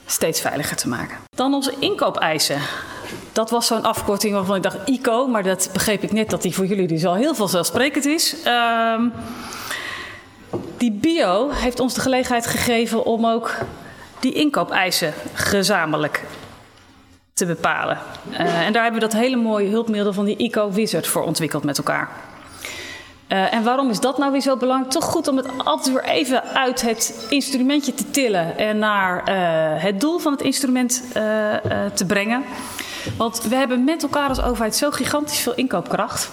steeds 0.05 0.41
veiliger 0.41 0.75
te 0.77 0.87
maken. 0.87 1.17
Dan 1.35 1.53
onze 1.53 1.73
inkoopeisen. 1.79 2.59
Dat 3.31 3.49
was 3.49 3.67
zo'n 3.67 3.83
afkorting 3.83 4.33
waarvan 4.33 4.55
ik 4.55 4.63
dacht 4.63 4.77
ICO, 4.85 5.27
maar 5.27 5.43
dat 5.43 5.69
begreep 5.73 6.03
ik 6.03 6.11
net 6.11 6.29
dat 6.29 6.41
die 6.41 6.55
voor 6.55 6.65
jullie 6.65 6.87
dus 6.87 7.05
al 7.05 7.15
heel 7.15 7.35
vanzelfsprekend 7.35 8.05
is. 8.05 8.35
Um, 8.95 9.13
die 10.77 10.91
bio 10.91 11.49
heeft 11.49 11.79
ons 11.79 11.93
de 11.93 12.01
gelegenheid 12.01 12.47
gegeven 12.47 13.05
om 13.05 13.25
ook 13.25 13.53
die 14.19 14.33
inkoopeisen 14.33 15.13
gezamenlijk 15.33 16.23
te 17.41 17.47
bepalen. 17.47 17.97
Uh, 18.31 18.39
en 18.39 18.73
daar 18.73 18.83
hebben 18.83 19.01
we 19.01 19.07
dat 19.07 19.19
hele 19.19 19.35
mooie 19.35 19.69
hulpmiddel 19.69 20.13
van 20.13 20.25
die 20.25 20.37
ICO 20.37 20.71
Wizard 20.71 21.07
voor 21.07 21.23
ontwikkeld 21.23 21.63
met 21.63 21.77
elkaar. 21.77 22.09
Uh, 23.27 23.53
en 23.53 23.63
waarom 23.63 23.89
is 23.89 23.99
dat 23.99 24.17
nou 24.17 24.31
weer 24.31 24.41
zo 24.41 24.57
belangrijk? 24.57 24.91
Toch 24.91 25.03
goed 25.03 25.27
om 25.27 25.37
het 25.37 25.47
altijd 25.57 25.95
weer 25.95 26.03
even 26.03 26.43
uit 26.43 26.81
het 26.81 27.25
instrumentje 27.29 27.93
te 27.93 28.11
tillen 28.11 28.57
en 28.57 28.79
naar 28.79 29.29
uh, 29.29 29.83
het 29.83 29.99
doel 29.99 30.19
van 30.19 30.31
het 30.31 30.41
instrument 30.41 31.03
te 31.93 32.05
brengen. 32.07 32.43
Want 33.17 33.41
we 33.41 33.55
hebben 33.55 33.83
met 33.83 34.03
elkaar 34.03 34.29
als 34.29 34.41
overheid 34.41 34.75
zo 34.75 34.91
gigantisch 34.91 35.39
veel 35.39 35.55
inkoopkracht. 35.55 36.29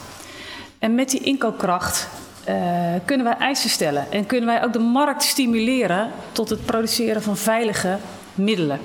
En 0.79 0.95
met 0.95 1.11
die 1.11 1.21
inkoopkracht 1.21 2.09
kunnen 3.05 3.27
wij 3.27 3.37
eisen 3.39 3.71
stellen 3.71 4.13
en 4.13 4.27
kunnen 4.27 4.47
wij 4.47 4.65
ook 4.65 4.73
de 4.73 4.79
markt 4.79 5.23
stimuleren 5.23 6.11
tot 6.33 6.49
het 6.49 6.65
produceren 6.67 7.23
van 7.23 7.37
veilige 7.37 7.99
middelen. 8.35 8.81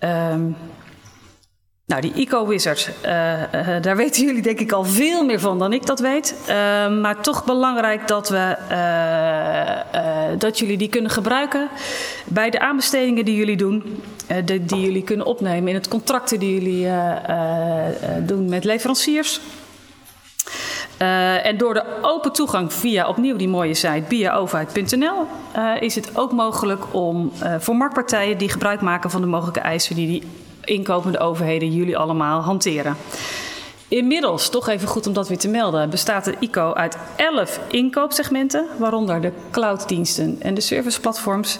Um, 0.00 0.56
nou, 1.86 2.00
die 2.00 2.12
Eco-wizard, 2.12 2.90
uh, 3.04 3.42
uh, 3.54 3.82
daar 3.82 3.96
weten 3.96 4.24
jullie 4.24 4.42
denk 4.42 4.60
ik 4.60 4.72
al 4.72 4.84
veel 4.84 5.24
meer 5.24 5.40
van 5.40 5.58
dan 5.58 5.72
ik 5.72 5.86
dat 5.86 6.00
weet. 6.00 6.34
Uh, 6.40 6.46
maar 7.00 7.20
toch 7.20 7.44
belangrijk 7.44 8.08
dat, 8.08 8.28
we, 8.28 8.56
dat 10.38 10.58
jullie 10.58 10.76
die 10.76 10.88
kunnen 10.88 11.10
gebruiken 11.10 11.68
bij 12.24 12.50
de 12.50 12.60
aanbestedingen 12.60 13.24
die 13.24 13.36
jullie 13.36 13.56
doen. 13.56 14.02
Die 14.62 14.80
jullie 14.80 15.02
kunnen 15.02 15.26
opnemen 15.26 15.68
in 15.68 15.74
het 15.74 15.88
contracten 15.88 16.38
die 16.38 16.54
jullie 16.54 16.88
doen 18.26 18.48
met 18.48 18.64
leveranciers. 18.64 19.40
en 21.42 21.56
door 21.56 21.74
de 21.74 21.84
open 22.02 22.32
toegang 22.32 22.72
via 22.72 23.08
opnieuw 23.08 23.36
die 23.36 23.48
mooie 23.48 23.74
site 23.74 24.04
biaoverheid.nl 24.08 25.26
is 25.80 25.94
het 25.94 26.16
ook 26.16 26.32
mogelijk 26.32 26.94
om 26.94 27.32
voor 27.58 27.76
marktpartijen 27.76 28.38
die 28.38 28.48
gebruik 28.48 28.80
maken 28.80 29.10
van 29.10 29.20
de 29.20 29.26
mogelijke 29.26 29.60
eisen 29.60 29.94
die 29.94 30.06
die 30.06 30.22
inkopende 30.66 31.18
overheden 31.18 31.72
jullie 31.72 31.96
allemaal 31.96 32.40
hanteren. 32.40 32.96
Inmiddels, 33.88 34.48
toch 34.48 34.68
even 34.68 34.88
goed 34.88 35.06
om 35.06 35.12
dat 35.12 35.28
weer 35.28 35.38
te 35.38 35.48
melden, 35.48 35.90
bestaat 35.90 36.24
de 36.24 36.34
ICO 36.40 36.72
uit 36.72 36.96
11 37.16 37.60
inkoopsegmenten, 37.70 38.66
waaronder 38.78 39.20
de 39.20 39.32
clouddiensten 39.50 40.36
en 40.40 40.54
de 40.54 40.60
serviceplatforms. 40.60 41.58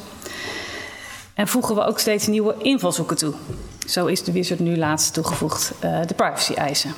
En 1.34 1.48
voegen 1.48 1.74
we 1.74 1.84
ook 1.84 1.98
steeds 1.98 2.26
nieuwe 2.26 2.54
invalshoeken 2.58 3.16
toe. 3.16 3.34
Zo 3.86 4.06
is 4.06 4.22
de 4.22 4.32
Wizard 4.32 4.60
nu 4.60 4.76
laatst 4.76 5.14
toegevoegd 5.14 5.72
uh, 5.84 6.00
de 6.06 6.14
privacy-eisen. 6.14 6.94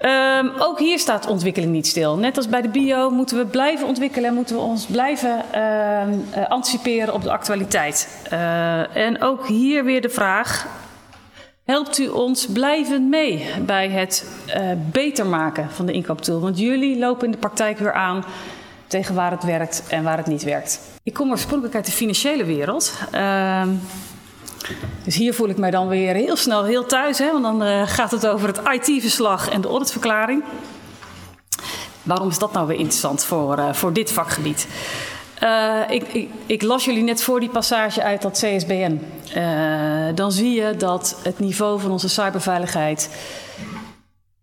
Um, 0.00 0.52
ook 0.58 0.78
hier 0.78 0.98
staat 0.98 1.26
ontwikkeling 1.26 1.72
niet 1.72 1.86
stil. 1.86 2.16
Net 2.16 2.36
als 2.36 2.48
bij 2.48 2.62
de 2.62 2.68
bio 2.68 3.10
moeten 3.10 3.38
we 3.38 3.46
blijven 3.46 3.86
ontwikkelen, 3.86 4.34
moeten 4.34 4.56
we 4.56 4.62
ons 4.62 4.86
blijven 4.86 5.42
uh, 5.54 6.48
anticiperen 6.48 7.14
op 7.14 7.22
de 7.22 7.30
actualiteit. 7.30 8.08
Uh, 8.32 8.96
en 8.96 9.22
ook 9.22 9.46
hier 9.46 9.84
weer 9.84 10.00
de 10.00 10.08
vraag: 10.08 10.66
helpt 11.64 11.98
u 11.98 12.08
ons 12.08 12.46
blijvend 12.46 13.08
mee 13.08 13.50
bij 13.66 13.88
het 13.88 14.30
uh, 14.46 14.54
beter 14.90 15.26
maken 15.26 15.70
van 15.70 15.86
de 15.86 15.92
inkooptool? 15.92 16.40
Want 16.40 16.58
jullie 16.58 16.98
lopen 16.98 17.24
in 17.24 17.32
de 17.32 17.38
praktijk 17.38 17.78
weer 17.78 17.92
aan 17.92 18.24
tegen 18.86 19.14
waar 19.14 19.30
het 19.30 19.44
werkt 19.44 19.82
en 19.88 20.02
waar 20.02 20.16
het 20.16 20.26
niet 20.26 20.42
werkt. 20.42 20.80
Ik 21.02 21.14
kom 21.14 21.30
oorspronkelijk 21.30 21.74
uit 21.74 21.86
de 21.86 21.92
financiële 21.92 22.44
wereld. 22.44 22.92
Dus 25.04 25.16
hier 25.16 25.34
voel 25.34 25.48
ik 25.48 25.56
mij 25.56 25.70
dan 25.70 25.88
weer 25.88 26.14
heel 26.14 26.36
snel 26.36 26.64
heel 26.64 26.86
thuis, 26.86 27.18
hè, 27.18 27.32
want 27.32 27.42
dan 27.42 27.62
uh, 27.62 27.82
gaat 27.86 28.10
het 28.10 28.26
over 28.26 28.48
het 28.48 28.60
IT-verslag 28.72 29.48
en 29.48 29.60
de 29.60 29.68
auditverklaring. 29.68 30.44
Waarom 32.02 32.28
is 32.28 32.38
dat 32.38 32.52
nou 32.52 32.66
weer 32.66 32.78
interessant 32.78 33.24
voor, 33.24 33.58
uh, 33.58 33.72
voor 33.72 33.92
dit 33.92 34.12
vakgebied? 34.12 34.68
Uh, 35.42 35.80
ik, 35.88 36.02
ik, 36.02 36.30
ik, 36.46 36.62
las 36.62 36.84
jullie 36.84 37.02
net 37.02 37.22
voor 37.22 37.40
die 37.40 37.48
passage 37.48 38.02
uit 38.02 38.22
dat 38.22 38.44
CSBN. 38.44 39.00
dan 40.14 40.32
zie 40.32 40.54
je 40.54 40.76
dat 40.76 41.16
het 41.22 41.38
niveau 41.38 41.80
van 41.80 41.90
onze 41.90 42.08
cyberveiligheid 42.08 43.10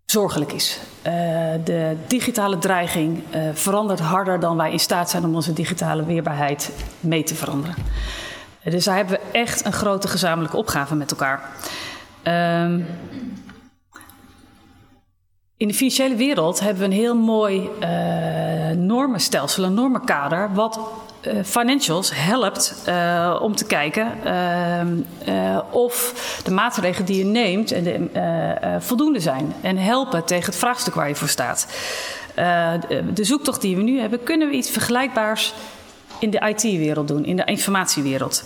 zorgelijk 0.05 0.51
is. 0.51 0.79
de 1.63 1.95
digitale 2.07 2.57
dreiging 2.57 3.23
verandert 3.53 3.99
harder 3.99 4.39
dan 4.39 4.57
wij 4.57 4.71
in 4.71 4.79
staat 4.79 5.09
zijn 5.09 5.25
om 5.25 5.35
onze 5.35 5.53
digitale 5.53 6.05
weerbaarheid 6.05 6.69
mee 6.99 7.23
te 7.23 7.35
veranderen. 7.35 7.75
Dus 8.63 8.83
daar 8.83 8.95
hebben 8.95 9.19
we 9.19 9.37
echt 9.37 9.65
een 9.65 9.73
grote 9.73 10.07
gezamenlijke 10.07 10.57
opgave 10.57 10.95
met 10.95 11.11
elkaar. 11.11 11.49
Um, 12.23 12.85
in 15.57 15.69
de 15.69 15.73
financiële 15.73 16.15
wereld 16.15 16.59
hebben 16.59 16.79
we 16.79 16.85
een 16.85 17.01
heel 17.01 17.15
mooi 17.15 17.69
uh, 17.81 18.77
normenstelsel, 18.77 19.63
een 19.63 19.73
normenkader, 19.73 20.53
wat 20.53 20.79
uh, 21.21 21.43
financials 21.43 22.11
helpt 22.13 22.83
uh, 22.87 23.39
om 23.41 23.55
te 23.55 23.65
kijken 23.65 24.11
of 25.71 26.13
de 26.43 26.51
maatregelen 26.51 27.05
die 27.05 27.17
je 27.17 27.25
neemt 27.25 27.71
en 27.71 27.83
de, 27.83 28.07
voldoende 28.79 29.19
zijn 29.19 29.53
en 29.61 29.77
helpen 29.77 30.25
tegen 30.25 30.45
het 30.45 30.55
vraagstuk 30.55 30.93
waar 30.93 31.07
je 31.07 31.15
voor 31.15 31.27
staat. 31.27 31.67
de 33.13 33.23
zoektocht 33.23 33.61
die 33.61 33.75
we 33.75 33.83
nu 33.83 33.99
hebben, 33.99 34.23
kunnen 34.23 34.49
we 34.49 34.55
iets 34.55 34.69
vergelijkbaars 34.69 35.53
in 36.23 36.29
de 36.29 36.53
IT-wereld 36.55 37.07
doen, 37.07 37.25
in 37.25 37.35
de 37.35 37.45
informatiewereld. 37.45 38.43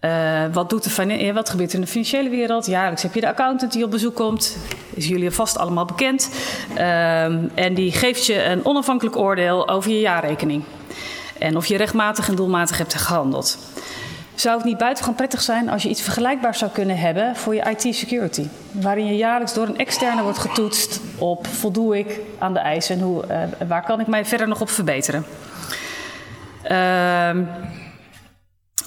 Uh, 0.00 0.44
wat, 0.52 0.70
doet 0.70 0.96
de 0.96 1.32
wat 1.32 1.50
gebeurt 1.50 1.70
er 1.70 1.74
in 1.74 1.80
de 1.80 1.90
financiële 1.90 2.28
wereld? 2.28 2.66
Jaarlijks 2.66 3.02
heb 3.02 3.14
je 3.14 3.20
de 3.20 3.28
accountant 3.28 3.72
die 3.72 3.84
op 3.84 3.90
bezoek 3.90 4.14
komt. 4.14 4.56
Is 4.94 5.06
jullie 5.06 5.30
vast 5.30 5.58
allemaal 5.58 5.84
bekend. 5.84 6.30
Uh, 6.76 7.24
en 7.54 7.74
die 7.74 7.92
geeft 7.92 8.26
je 8.26 8.44
een 8.44 8.64
onafhankelijk 8.64 9.16
oordeel 9.16 9.68
over 9.68 9.90
je 9.90 10.00
jaarrekening. 10.00 10.62
En 11.38 11.56
of 11.56 11.66
je 11.66 11.76
rechtmatig 11.76 12.28
en 12.28 12.34
doelmatig 12.34 12.78
hebt 12.78 12.94
gehandeld. 12.94 13.58
Zou 14.34 14.56
het 14.56 14.64
niet 14.64 14.78
buitengewoon 14.78 15.16
prettig 15.16 15.40
zijn 15.40 15.68
als 15.68 15.82
je 15.82 15.88
iets 15.88 16.02
vergelijkbaars 16.02 16.58
zou 16.58 16.70
kunnen 16.70 16.98
hebben 16.98 17.36
voor 17.36 17.54
je 17.54 17.76
IT-security? 17.76 18.46
Waarin 18.70 19.06
je 19.06 19.16
jaarlijks 19.16 19.54
door 19.54 19.66
een 19.66 19.78
externe 19.78 20.22
wordt 20.22 20.38
getoetst 20.38 21.00
op 21.18 21.46
voldoe 21.46 21.98
ik 21.98 22.20
aan 22.38 22.52
de 22.52 22.58
eisen 22.58 22.96
en 22.96 23.02
hoe, 23.02 23.24
uh, 23.30 23.68
waar 23.68 23.84
kan 23.84 24.00
ik 24.00 24.06
mij 24.06 24.24
verder 24.24 24.48
nog 24.48 24.60
op 24.60 24.70
verbeteren? 24.70 25.24
Ehm, 26.64 27.44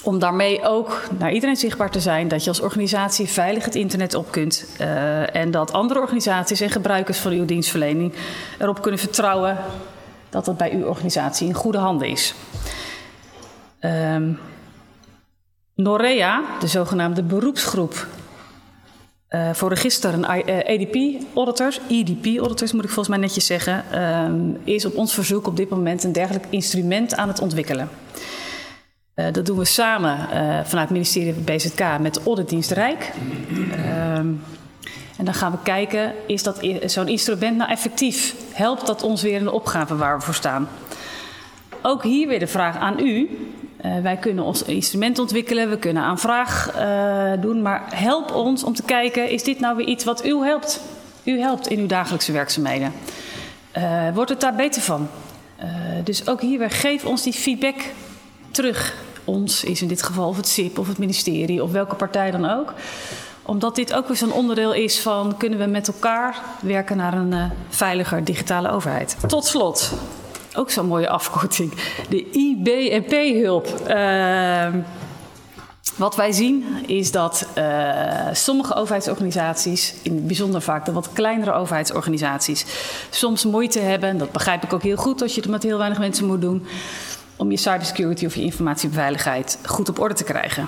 om 0.03 0.19
daarmee 0.19 0.63
ook 0.63 1.01
naar 1.17 1.31
iedereen 1.31 1.55
zichtbaar 1.55 1.91
te 1.91 1.99
zijn 1.99 2.27
dat 2.27 2.43
je 2.43 2.49
als 2.49 2.59
organisatie 2.59 3.27
veilig 3.27 3.65
het 3.65 3.75
internet 3.75 4.13
op 4.13 4.31
kunt. 4.31 4.65
Uh, 4.81 5.35
en 5.35 5.51
dat 5.51 5.73
andere 5.73 5.99
organisaties 5.99 6.61
en 6.61 6.69
gebruikers 6.69 7.17
van 7.17 7.31
uw 7.31 7.45
dienstverlening 7.45 8.13
erop 8.57 8.81
kunnen 8.81 8.99
vertrouwen 8.99 9.57
dat 10.29 10.45
het 10.45 10.57
bij 10.57 10.73
uw 10.73 10.85
organisatie 10.85 11.47
in 11.47 11.53
goede 11.53 11.77
handen 11.77 12.07
is. 12.07 12.33
Um, 13.81 14.39
Norea, 15.75 16.41
de 16.59 16.67
zogenaamde 16.67 17.23
beroepsgroep 17.23 18.07
uh, 19.29 19.53
voor 19.53 19.69
register 19.69 20.13
en 20.13 20.45
EDP-auditors, 20.65 21.79
eh, 21.79 21.99
EDP-auditors 21.99 22.71
moet 22.71 22.83
ik 22.83 22.89
volgens 22.89 23.07
mij 23.07 23.17
netjes 23.17 23.45
zeggen, 23.45 24.01
um, 24.03 24.57
is 24.63 24.85
op 24.85 24.95
ons 24.95 25.13
verzoek 25.13 25.47
op 25.47 25.57
dit 25.57 25.69
moment 25.69 26.03
een 26.03 26.11
dergelijk 26.11 26.45
instrument 26.49 27.15
aan 27.15 27.27
het 27.27 27.39
ontwikkelen. 27.41 27.89
Uh, 29.15 29.25
dat 29.31 29.45
doen 29.45 29.57
we 29.57 29.65
samen 29.65 30.17
vanuit 30.65 30.89
het 30.89 30.89
ministerie 30.89 31.33
van 31.33 31.43
BZK 31.43 31.99
met 31.99 32.13
de 32.13 32.21
Auditdienst 32.25 32.71
Rijk. 32.71 33.11
Um, 34.17 34.41
en 35.17 35.25
dan 35.25 35.33
gaan 35.33 35.51
we 35.51 35.57
kijken, 35.63 36.13
is 36.27 36.43
dat 36.43 36.67
zo'n 36.85 37.07
instrument 37.07 37.57
nou 37.57 37.69
effectief? 37.69 38.35
Helpt 38.53 38.85
dat 38.85 39.03
ons 39.03 39.21
weer 39.21 39.37
in 39.37 39.43
de 39.43 39.51
opgave 39.51 39.95
waar 39.95 40.17
we 40.17 40.23
voor 40.23 40.33
staan? 40.33 40.67
Ook 41.81 42.03
hier 42.03 42.27
weer 42.27 42.39
de 42.39 42.47
vraag 42.47 42.77
aan 42.77 42.99
u. 42.99 43.29
Uh, 43.87 44.01
wij 44.01 44.17
kunnen 44.17 44.43
ons 44.43 44.63
instrument 44.63 45.19
ontwikkelen, 45.19 45.69
we 45.69 45.77
kunnen 45.77 46.03
aanvraag 46.03 46.75
uh, 46.75 47.41
doen, 47.41 47.61
maar 47.61 47.83
help 47.89 48.33
ons 48.33 48.63
om 48.63 48.73
te 48.73 48.83
kijken, 48.83 49.29
is 49.29 49.43
dit 49.43 49.59
nou 49.59 49.75
weer 49.75 49.87
iets 49.87 50.03
wat 50.03 50.25
u 50.25 50.45
helpt? 50.45 50.81
U 51.23 51.39
helpt 51.39 51.67
in 51.67 51.79
uw 51.79 51.87
dagelijkse 51.87 52.31
werkzaamheden. 52.31 52.93
Uh, 53.77 54.13
wordt 54.13 54.29
het 54.29 54.41
daar 54.41 54.55
beter 54.55 54.81
van? 54.81 55.07
dus 56.03 56.27
ook 56.27 56.41
hier 56.41 56.71
geef 56.71 57.05
ons 57.05 57.23
die 57.23 57.33
feedback 57.33 57.75
terug. 58.51 58.93
Ons 59.23 59.63
is 59.63 59.81
in 59.81 59.87
dit 59.87 60.03
geval 60.03 60.27
of 60.27 60.37
het 60.37 60.47
SIP 60.47 60.77
of 60.77 60.87
het 60.87 60.97
ministerie 60.97 61.63
of 61.63 61.71
welke 61.71 61.95
partij 61.95 62.31
dan 62.31 62.49
ook. 62.49 62.73
Omdat 63.41 63.75
dit 63.75 63.93
ook 63.93 64.07
weer 64.07 64.17
zo'n 64.17 64.31
onderdeel 64.31 64.73
is 64.73 64.99
van 64.99 65.37
kunnen 65.37 65.59
we 65.59 65.65
met 65.65 65.87
elkaar 65.87 66.41
werken 66.61 66.97
naar 66.97 67.13
een 67.13 67.51
veiliger 67.69 68.23
digitale 68.23 68.71
overheid. 68.71 69.17
Tot 69.27 69.45
slot, 69.45 69.91
ook 70.57 70.69
zo'n 70.69 70.87
mooie 70.87 71.09
afkorting. 71.09 71.73
De 72.09 72.29
IBNP-hulp. 72.31 73.67
Uh, 73.87 74.67
wat 75.95 76.15
wij 76.15 76.31
zien 76.31 76.65
is 76.85 77.11
dat 77.11 77.47
uh, 77.57 78.27
sommige 78.31 78.73
overheidsorganisaties, 78.73 79.93
in 80.01 80.15
het 80.15 80.27
bijzonder 80.27 80.61
vaak 80.61 80.85
de 80.85 80.91
wat 80.91 81.13
kleinere 81.13 81.53
overheidsorganisaties, 81.53 82.65
soms 83.09 83.45
moeite 83.45 83.79
hebben, 83.79 84.17
dat 84.17 84.31
begrijp 84.31 84.63
ik 84.63 84.73
ook 84.73 84.83
heel 84.83 84.95
goed 84.95 85.21
als 85.21 85.35
je 85.35 85.41
het 85.41 85.49
met 85.49 85.63
heel 85.63 85.77
weinig 85.77 85.99
mensen 85.99 86.25
moet 86.25 86.41
doen, 86.41 86.65
om 87.35 87.51
je 87.51 87.57
cybersecurity 87.57 88.25
of 88.25 88.35
je 88.35 88.41
informatiebeveiligheid 88.41 89.59
goed 89.65 89.89
op 89.89 89.99
orde 89.99 90.13
te 90.13 90.23
krijgen. 90.23 90.67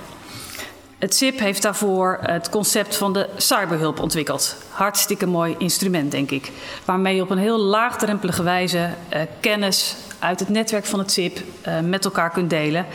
Het 0.99 1.15
SIP 1.15 1.39
heeft 1.39 1.61
daarvoor 1.61 2.17
het 2.21 2.49
concept 2.49 2.95
van 2.95 3.13
de 3.13 3.29
cyberhulp 3.37 3.99
ontwikkeld. 3.99 4.55
Hartstikke 4.69 5.25
mooi 5.25 5.55
instrument, 5.57 6.11
denk 6.11 6.31
ik. 6.31 6.51
Waarmee 6.85 7.15
je 7.15 7.21
op 7.21 7.29
een 7.29 7.37
heel 7.37 7.59
laagdrempelige 7.59 8.43
wijze 8.43 8.89
uh, 9.13 9.21
kennis 9.39 9.95
uit 10.19 10.39
het 10.39 10.49
netwerk 10.49 10.85
van 10.85 10.99
het 10.99 11.11
SIP 11.11 11.37
uh, 11.67 11.79
met 11.79 12.05
elkaar 12.05 12.31
kunt 12.31 12.49
delen. 12.49 12.85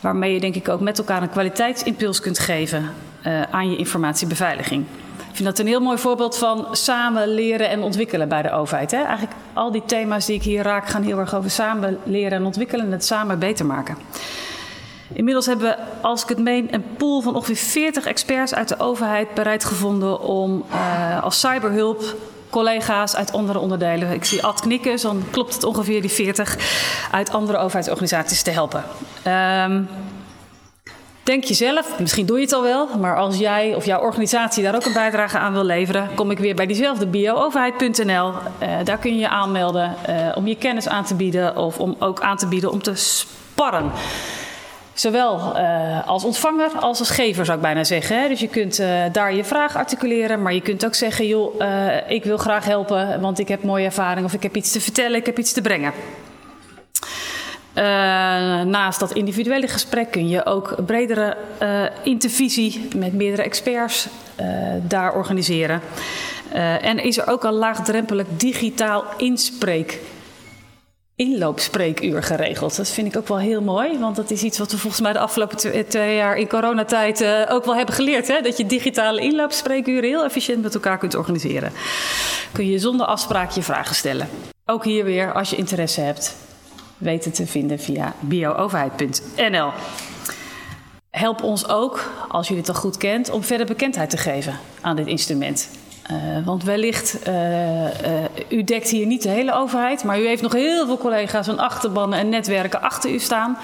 Waarmee 0.00 0.32
je 0.32 0.40
denk 0.40 0.54
ik 0.54 0.68
ook 0.68 0.80
met 0.80 0.98
elkaar 0.98 1.22
een 1.22 1.30
kwaliteitsimpuls 1.30 2.20
kunt 2.20 2.38
geven 2.38 2.90
uh, 3.26 3.42
aan 3.42 3.70
je 3.70 3.76
informatiebeveiliging. 3.76 4.84
Ik 5.16 5.40
vind 5.40 5.44
dat 5.44 5.58
een 5.58 5.66
heel 5.66 5.80
mooi 5.80 5.98
voorbeeld 5.98 6.38
van 6.38 6.66
samen 6.70 7.28
leren 7.28 7.68
en 7.68 7.82
ontwikkelen 7.82 8.28
bij 8.28 8.42
de 8.42 8.52
overheid. 8.52 8.90
Hè? 8.90 9.02
Eigenlijk 9.02 9.36
al 9.52 9.70
die 9.70 9.84
thema's 9.86 10.26
die 10.26 10.36
ik 10.36 10.42
hier 10.42 10.62
raak 10.62 10.88
gaan 10.88 11.02
heel 11.02 11.18
erg 11.18 11.34
over 11.34 11.50
samen 11.50 11.98
leren 12.04 12.38
en 12.38 12.44
ontwikkelen 12.44 12.86
en 12.86 12.92
het 12.92 13.04
samen 13.04 13.38
beter 13.38 13.66
maken. 13.66 13.96
Inmiddels 15.12 15.46
hebben 15.46 15.66
we, 15.66 15.76
als 16.00 16.22
ik 16.22 16.28
het 16.28 16.38
meen, 16.38 16.74
een 16.74 16.84
pool 16.96 17.20
van 17.20 17.34
ongeveer 17.34 17.56
40 17.56 18.06
experts 18.06 18.54
uit 18.54 18.68
de 18.68 18.78
overheid 18.78 19.34
bereid 19.34 19.64
gevonden 19.64 20.20
om 20.20 20.64
uh, 20.70 21.22
als 21.22 21.40
cyberhulp 21.40 22.16
collega's 22.50 23.16
uit 23.16 23.32
andere 23.32 23.58
onderdelen. 23.58 24.12
Ik 24.12 24.24
zie 24.24 24.44
Ad 24.44 24.60
knikken, 24.60 24.90
dus 24.90 25.02
dan 25.02 25.22
klopt 25.30 25.54
het 25.54 25.64
ongeveer 25.64 26.00
die 26.00 26.10
40 26.10 26.56
uit 27.10 27.32
andere 27.32 27.58
overheidsorganisaties 27.58 28.42
te 28.42 28.50
helpen. 28.50 28.84
Um, 29.26 29.88
Denk 31.24 31.44
je 31.44 31.54
zelf, 31.54 31.98
misschien 31.98 32.26
doe 32.26 32.36
je 32.36 32.42
het 32.42 32.52
al 32.52 32.62
wel, 32.62 32.88
maar 33.00 33.16
als 33.16 33.38
jij 33.38 33.74
of 33.74 33.84
jouw 33.84 34.00
organisatie 34.00 34.62
daar 34.62 34.74
ook 34.74 34.84
een 34.84 34.92
bijdrage 34.92 35.38
aan 35.38 35.52
wil 35.52 35.64
leveren, 35.64 36.08
kom 36.14 36.30
ik 36.30 36.38
weer 36.38 36.54
bij 36.54 36.66
diezelfde 36.66 37.06
biooverheid.nl. 37.06 38.32
Uh, 38.62 38.68
daar 38.84 38.98
kun 38.98 39.14
je 39.14 39.20
je 39.20 39.28
aanmelden 39.28 39.94
uh, 40.08 40.32
om 40.34 40.46
je 40.46 40.56
kennis 40.56 40.88
aan 40.88 41.04
te 41.04 41.14
bieden 41.14 41.56
of 41.56 41.78
om 41.78 41.96
ook 41.98 42.20
aan 42.20 42.36
te 42.36 42.46
bieden 42.46 42.70
om 42.70 42.82
te 42.82 42.94
sparren. 42.94 43.90
Zowel 44.94 45.56
uh, 45.56 46.08
als 46.08 46.24
ontvanger 46.24 46.70
als 46.80 46.98
als 46.98 47.10
gever 47.10 47.44
zou 47.44 47.56
ik 47.56 47.62
bijna 47.62 47.84
zeggen. 47.84 48.20
Hè? 48.20 48.28
Dus 48.28 48.40
je 48.40 48.48
kunt 48.48 48.80
uh, 48.80 49.02
daar 49.12 49.34
je 49.34 49.44
vraag 49.44 49.76
articuleren, 49.76 50.42
maar 50.42 50.54
je 50.54 50.60
kunt 50.60 50.84
ook 50.84 50.94
zeggen: 50.94 51.26
joh, 51.26 51.60
uh, 51.60 52.10
ik 52.10 52.24
wil 52.24 52.36
graag 52.36 52.64
helpen, 52.64 53.20
want 53.20 53.38
ik 53.38 53.48
heb 53.48 53.62
mooie 53.62 53.84
ervaring 53.84 54.26
of 54.26 54.32
ik 54.32 54.42
heb 54.42 54.56
iets 54.56 54.72
te 54.72 54.80
vertellen, 54.80 55.18
ik 55.18 55.26
heb 55.26 55.38
iets 55.38 55.52
te 55.52 55.62
brengen. 55.62 55.92
Naast 58.70 59.00
dat 59.00 59.12
individuele 59.12 59.68
gesprek 59.68 60.10
kun 60.10 60.28
je 60.28 60.46
ook 60.46 60.74
bredere 60.86 61.36
intervisie 62.02 62.88
met 62.96 63.12
meerdere 63.12 63.42
experts 63.42 64.08
daar 64.82 65.14
organiseren. 65.14 65.80
en 66.80 66.98
is 66.98 67.18
er 67.18 67.28
ook 67.28 67.44
een 67.44 67.52
laagdrempelig 67.52 68.26
digitaal 68.36 69.04
inspreek 69.16 70.00
inloopspreekuur 71.16 72.22
geregeld. 72.22 72.76
Dat 72.76 72.88
vind 72.88 73.06
ik 73.06 73.16
ook 73.16 73.28
wel 73.28 73.38
heel 73.38 73.62
mooi, 73.62 73.98
want 73.98 74.16
dat 74.16 74.30
is 74.30 74.42
iets 74.42 74.58
wat 74.58 74.70
we 74.70 74.78
volgens 74.78 75.02
mij 75.02 75.12
de 75.12 75.18
afgelopen 75.18 75.88
twee 75.88 76.16
jaar 76.16 76.36
in 76.36 76.48
coronatijd 76.48 77.20
uh, 77.20 77.42
ook 77.48 77.64
wel 77.64 77.76
hebben 77.76 77.94
geleerd. 77.94 78.28
Hè? 78.28 78.40
Dat 78.40 78.56
je 78.56 78.66
digitale 78.66 79.20
inloopspreekuren 79.20 80.04
heel 80.04 80.24
efficiënt 80.24 80.62
met 80.62 80.74
elkaar 80.74 80.98
kunt 80.98 81.14
organiseren. 81.14 81.72
Kun 82.52 82.70
je 82.70 82.78
zonder 82.78 83.06
afspraak 83.06 83.50
je 83.50 83.62
vragen 83.62 83.94
stellen. 83.94 84.28
Ook 84.64 84.84
hier 84.84 85.04
weer, 85.04 85.32
als 85.32 85.50
je 85.50 85.56
interesse 85.56 86.00
hebt, 86.00 86.36
weten 86.98 87.32
te 87.32 87.46
vinden 87.46 87.78
via 87.78 88.14
biooverheid.nl. 88.20 89.70
Help 91.10 91.42
ons 91.42 91.68
ook, 91.68 92.10
als 92.28 92.48
jullie 92.48 92.62
het 92.62 92.74
al 92.74 92.80
goed 92.80 92.96
kent, 92.96 93.30
om 93.30 93.42
verder 93.42 93.66
bekendheid 93.66 94.10
te 94.10 94.16
geven 94.16 94.58
aan 94.80 94.96
dit 94.96 95.06
instrument. 95.06 95.68
Uh, 96.10 96.44
want 96.44 96.64
wellicht, 96.64 97.28
uh, 97.28 97.84
uh, 97.84 97.90
u 98.48 98.64
dekt 98.64 98.90
hier 98.90 99.06
niet 99.06 99.22
de 99.22 99.28
hele 99.28 99.52
overheid, 99.52 100.04
maar 100.04 100.20
u 100.20 100.26
heeft 100.26 100.42
nog 100.42 100.52
heel 100.52 100.86
veel 100.86 100.98
collega's 100.98 101.48
en 101.48 101.58
achterbannen 101.58 102.18
en 102.18 102.28
netwerken 102.28 102.82
achter 102.82 103.10
u 103.10 103.18
staan. 103.18 103.58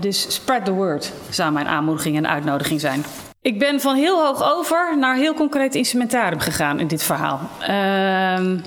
dus 0.00 0.34
spread 0.34 0.64
the 0.64 0.72
word 0.72 1.12
zou 1.30 1.52
mijn 1.52 1.66
aanmoediging 1.66 2.16
en 2.16 2.28
uitnodiging 2.28 2.80
zijn. 2.80 3.04
Ik 3.42 3.58
ben 3.58 3.80
van 3.80 3.94
heel 3.94 4.24
hoog 4.24 4.52
over 4.56 4.98
naar 4.98 5.16
heel 5.16 5.34
concreet 5.34 5.74
instrumentarium 5.74 6.40
gegaan 6.40 6.80
in 6.80 6.86
dit 6.86 7.02
verhaal. 7.02 7.40
Ehm, 7.60 8.58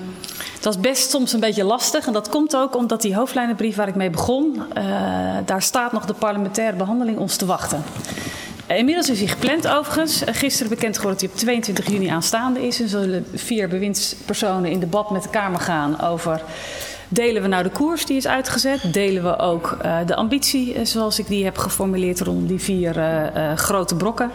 dat 0.60 0.74
is 0.74 0.80
best 0.80 1.10
soms 1.10 1.32
een 1.32 1.40
beetje 1.40 1.64
lastig. 1.64 2.06
En 2.06 2.12
dat 2.12 2.28
komt 2.28 2.56
ook 2.56 2.76
omdat 2.76 3.02
die 3.02 3.14
hoofdlijnenbrief 3.14 3.76
waar 3.76 3.88
ik 3.88 3.94
mee 3.94 4.10
begon, 4.10 4.62
daar 5.44 5.62
staat 5.62 5.92
nog 5.92 6.04
de 6.04 6.14
parlementaire 6.14 6.76
behandeling 6.76 7.18
ons 7.18 7.36
te 7.36 7.46
wachten. 7.46 7.82
Uh, 8.70 8.78
inmiddels 8.78 9.10
is 9.10 9.18
hij 9.18 9.28
gepland 9.28 9.68
overigens. 9.68 10.22
Uh, 10.22 10.34
gisteren 10.34 10.70
bekend 10.70 10.96
geworden 10.96 11.20
dat 11.20 11.30
hij 11.30 11.38
op 11.38 11.44
22 11.44 11.90
juni 11.90 12.08
aanstaande 12.08 12.66
is. 12.66 12.80
En 12.80 12.88
zullen 12.88 13.26
vier 13.34 13.68
bewindspersonen 13.68 14.70
in 14.70 14.80
debat 14.80 15.10
met 15.10 15.22
de 15.22 15.28
Kamer 15.28 15.60
gaan 15.60 16.00
over... 16.00 16.42
Delen 17.08 17.42
we 17.42 17.48
nou 17.48 17.62
de 17.62 17.70
koers 17.70 18.06
die 18.06 18.16
is 18.16 18.26
uitgezet? 18.26 18.92
Delen 18.92 19.22
we 19.22 19.38
ook 19.38 19.76
uh, 19.84 19.96
de 20.06 20.14
ambitie 20.14 20.84
zoals 20.84 21.18
ik 21.18 21.26
die 21.26 21.44
heb 21.44 21.58
geformuleerd 21.58 22.20
rond 22.20 22.48
die 22.48 22.60
vier 22.60 22.94
grote 23.56 23.96
brokken? 23.96 24.30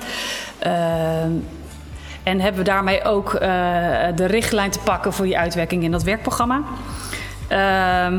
En 2.24 2.40
hebben 2.40 2.58
we 2.58 2.70
daarmee 2.70 3.04
ook 3.04 3.32
de 4.16 4.26
richtlijn 4.26 4.72
te 4.72 4.80
pakken 4.80 5.14
voor 5.14 5.26
die 5.26 5.38
uitwerking 5.38 5.84
in 5.84 5.92
dat 5.92 6.04
werkprogramma. 6.04 6.64
Uh, 7.52 8.18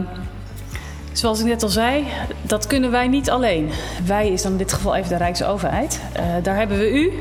zoals 1.18 1.40
ik 1.40 1.46
net 1.46 1.62
al 1.62 1.68
zei, 1.68 2.06
dat 2.42 2.66
kunnen 2.66 2.90
wij 2.90 3.08
niet 3.08 3.30
alleen. 3.30 3.70
Wij 4.06 4.28
is 4.28 4.42
dan 4.42 4.52
in 4.52 4.58
dit 4.58 4.72
geval 4.72 4.96
even 4.96 5.08
de 5.08 5.16
Rijksoverheid. 5.16 6.00
Uh, 6.16 6.22
daar 6.42 6.56
hebben 6.56 6.78
we 6.78 6.90
u 6.90 7.12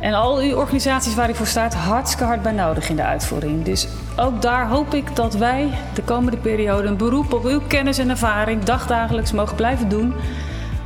en 0.00 0.14
al 0.14 0.38
uw 0.38 0.56
organisaties 0.56 1.14
waar 1.14 1.30
u 1.30 1.34
voor 1.34 1.46
staat 1.46 1.74
hartstikke 1.74 2.24
hard 2.24 2.42
bij 2.42 2.52
nodig 2.52 2.88
in 2.88 2.96
de 2.96 3.04
uitvoering. 3.04 3.64
Dus 3.64 3.88
ook 4.16 4.42
daar 4.42 4.68
hoop 4.68 4.94
ik 4.94 5.16
dat 5.16 5.34
wij 5.34 5.68
de 5.94 6.02
komende 6.02 6.36
periode 6.36 6.88
een 6.88 6.96
beroep 6.96 7.32
op 7.32 7.44
uw 7.44 7.60
kennis 7.66 7.98
en 7.98 8.10
ervaring 8.10 8.64
dagdagelijks 8.64 9.32
mogen 9.32 9.56
blijven 9.56 9.88
doen 9.88 10.14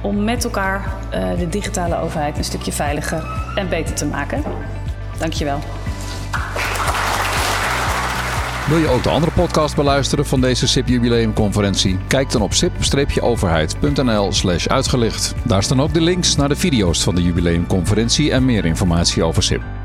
om 0.01 0.25
met 0.25 0.45
elkaar 0.45 0.93
uh, 1.15 1.39
de 1.39 1.49
digitale 1.49 1.97
overheid 2.01 2.39
een 2.39 2.45
stukje 2.45 2.73
veiliger 2.73 3.25
en 3.55 3.69
beter 3.69 3.95
te 3.95 4.07
maken. 4.07 4.43
Dankjewel. 5.19 5.59
Wil 8.69 8.79
je 8.79 8.89
ook 8.89 9.03
de 9.03 9.09
andere 9.09 9.33
podcast 9.33 9.77
beluisteren 9.77 10.27
van 10.27 10.41
deze 10.41 10.69
SIP 10.69 10.89
Jubileumconferentie? 10.89 11.99
Kijk 12.09 12.31
dan 12.31 12.43
op 12.43 12.53
sip-overheid.nl 12.53 14.33
slash 14.33 14.67
uitgelicht. 14.67 15.35
Daar 15.45 15.63
staan 15.63 15.81
ook 15.81 15.95
de 15.95 16.01
links 16.01 16.37
naar 16.37 16.49
de 16.49 16.57
video's 16.57 17.03
van 17.03 17.15
de 17.15 17.23
jubileumconferentie 17.23 18.33
en 18.33 18.45
meer 18.45 18.65
informatie 18.65 19.23
over 19.25 19.43
SIP. 19.43 19.82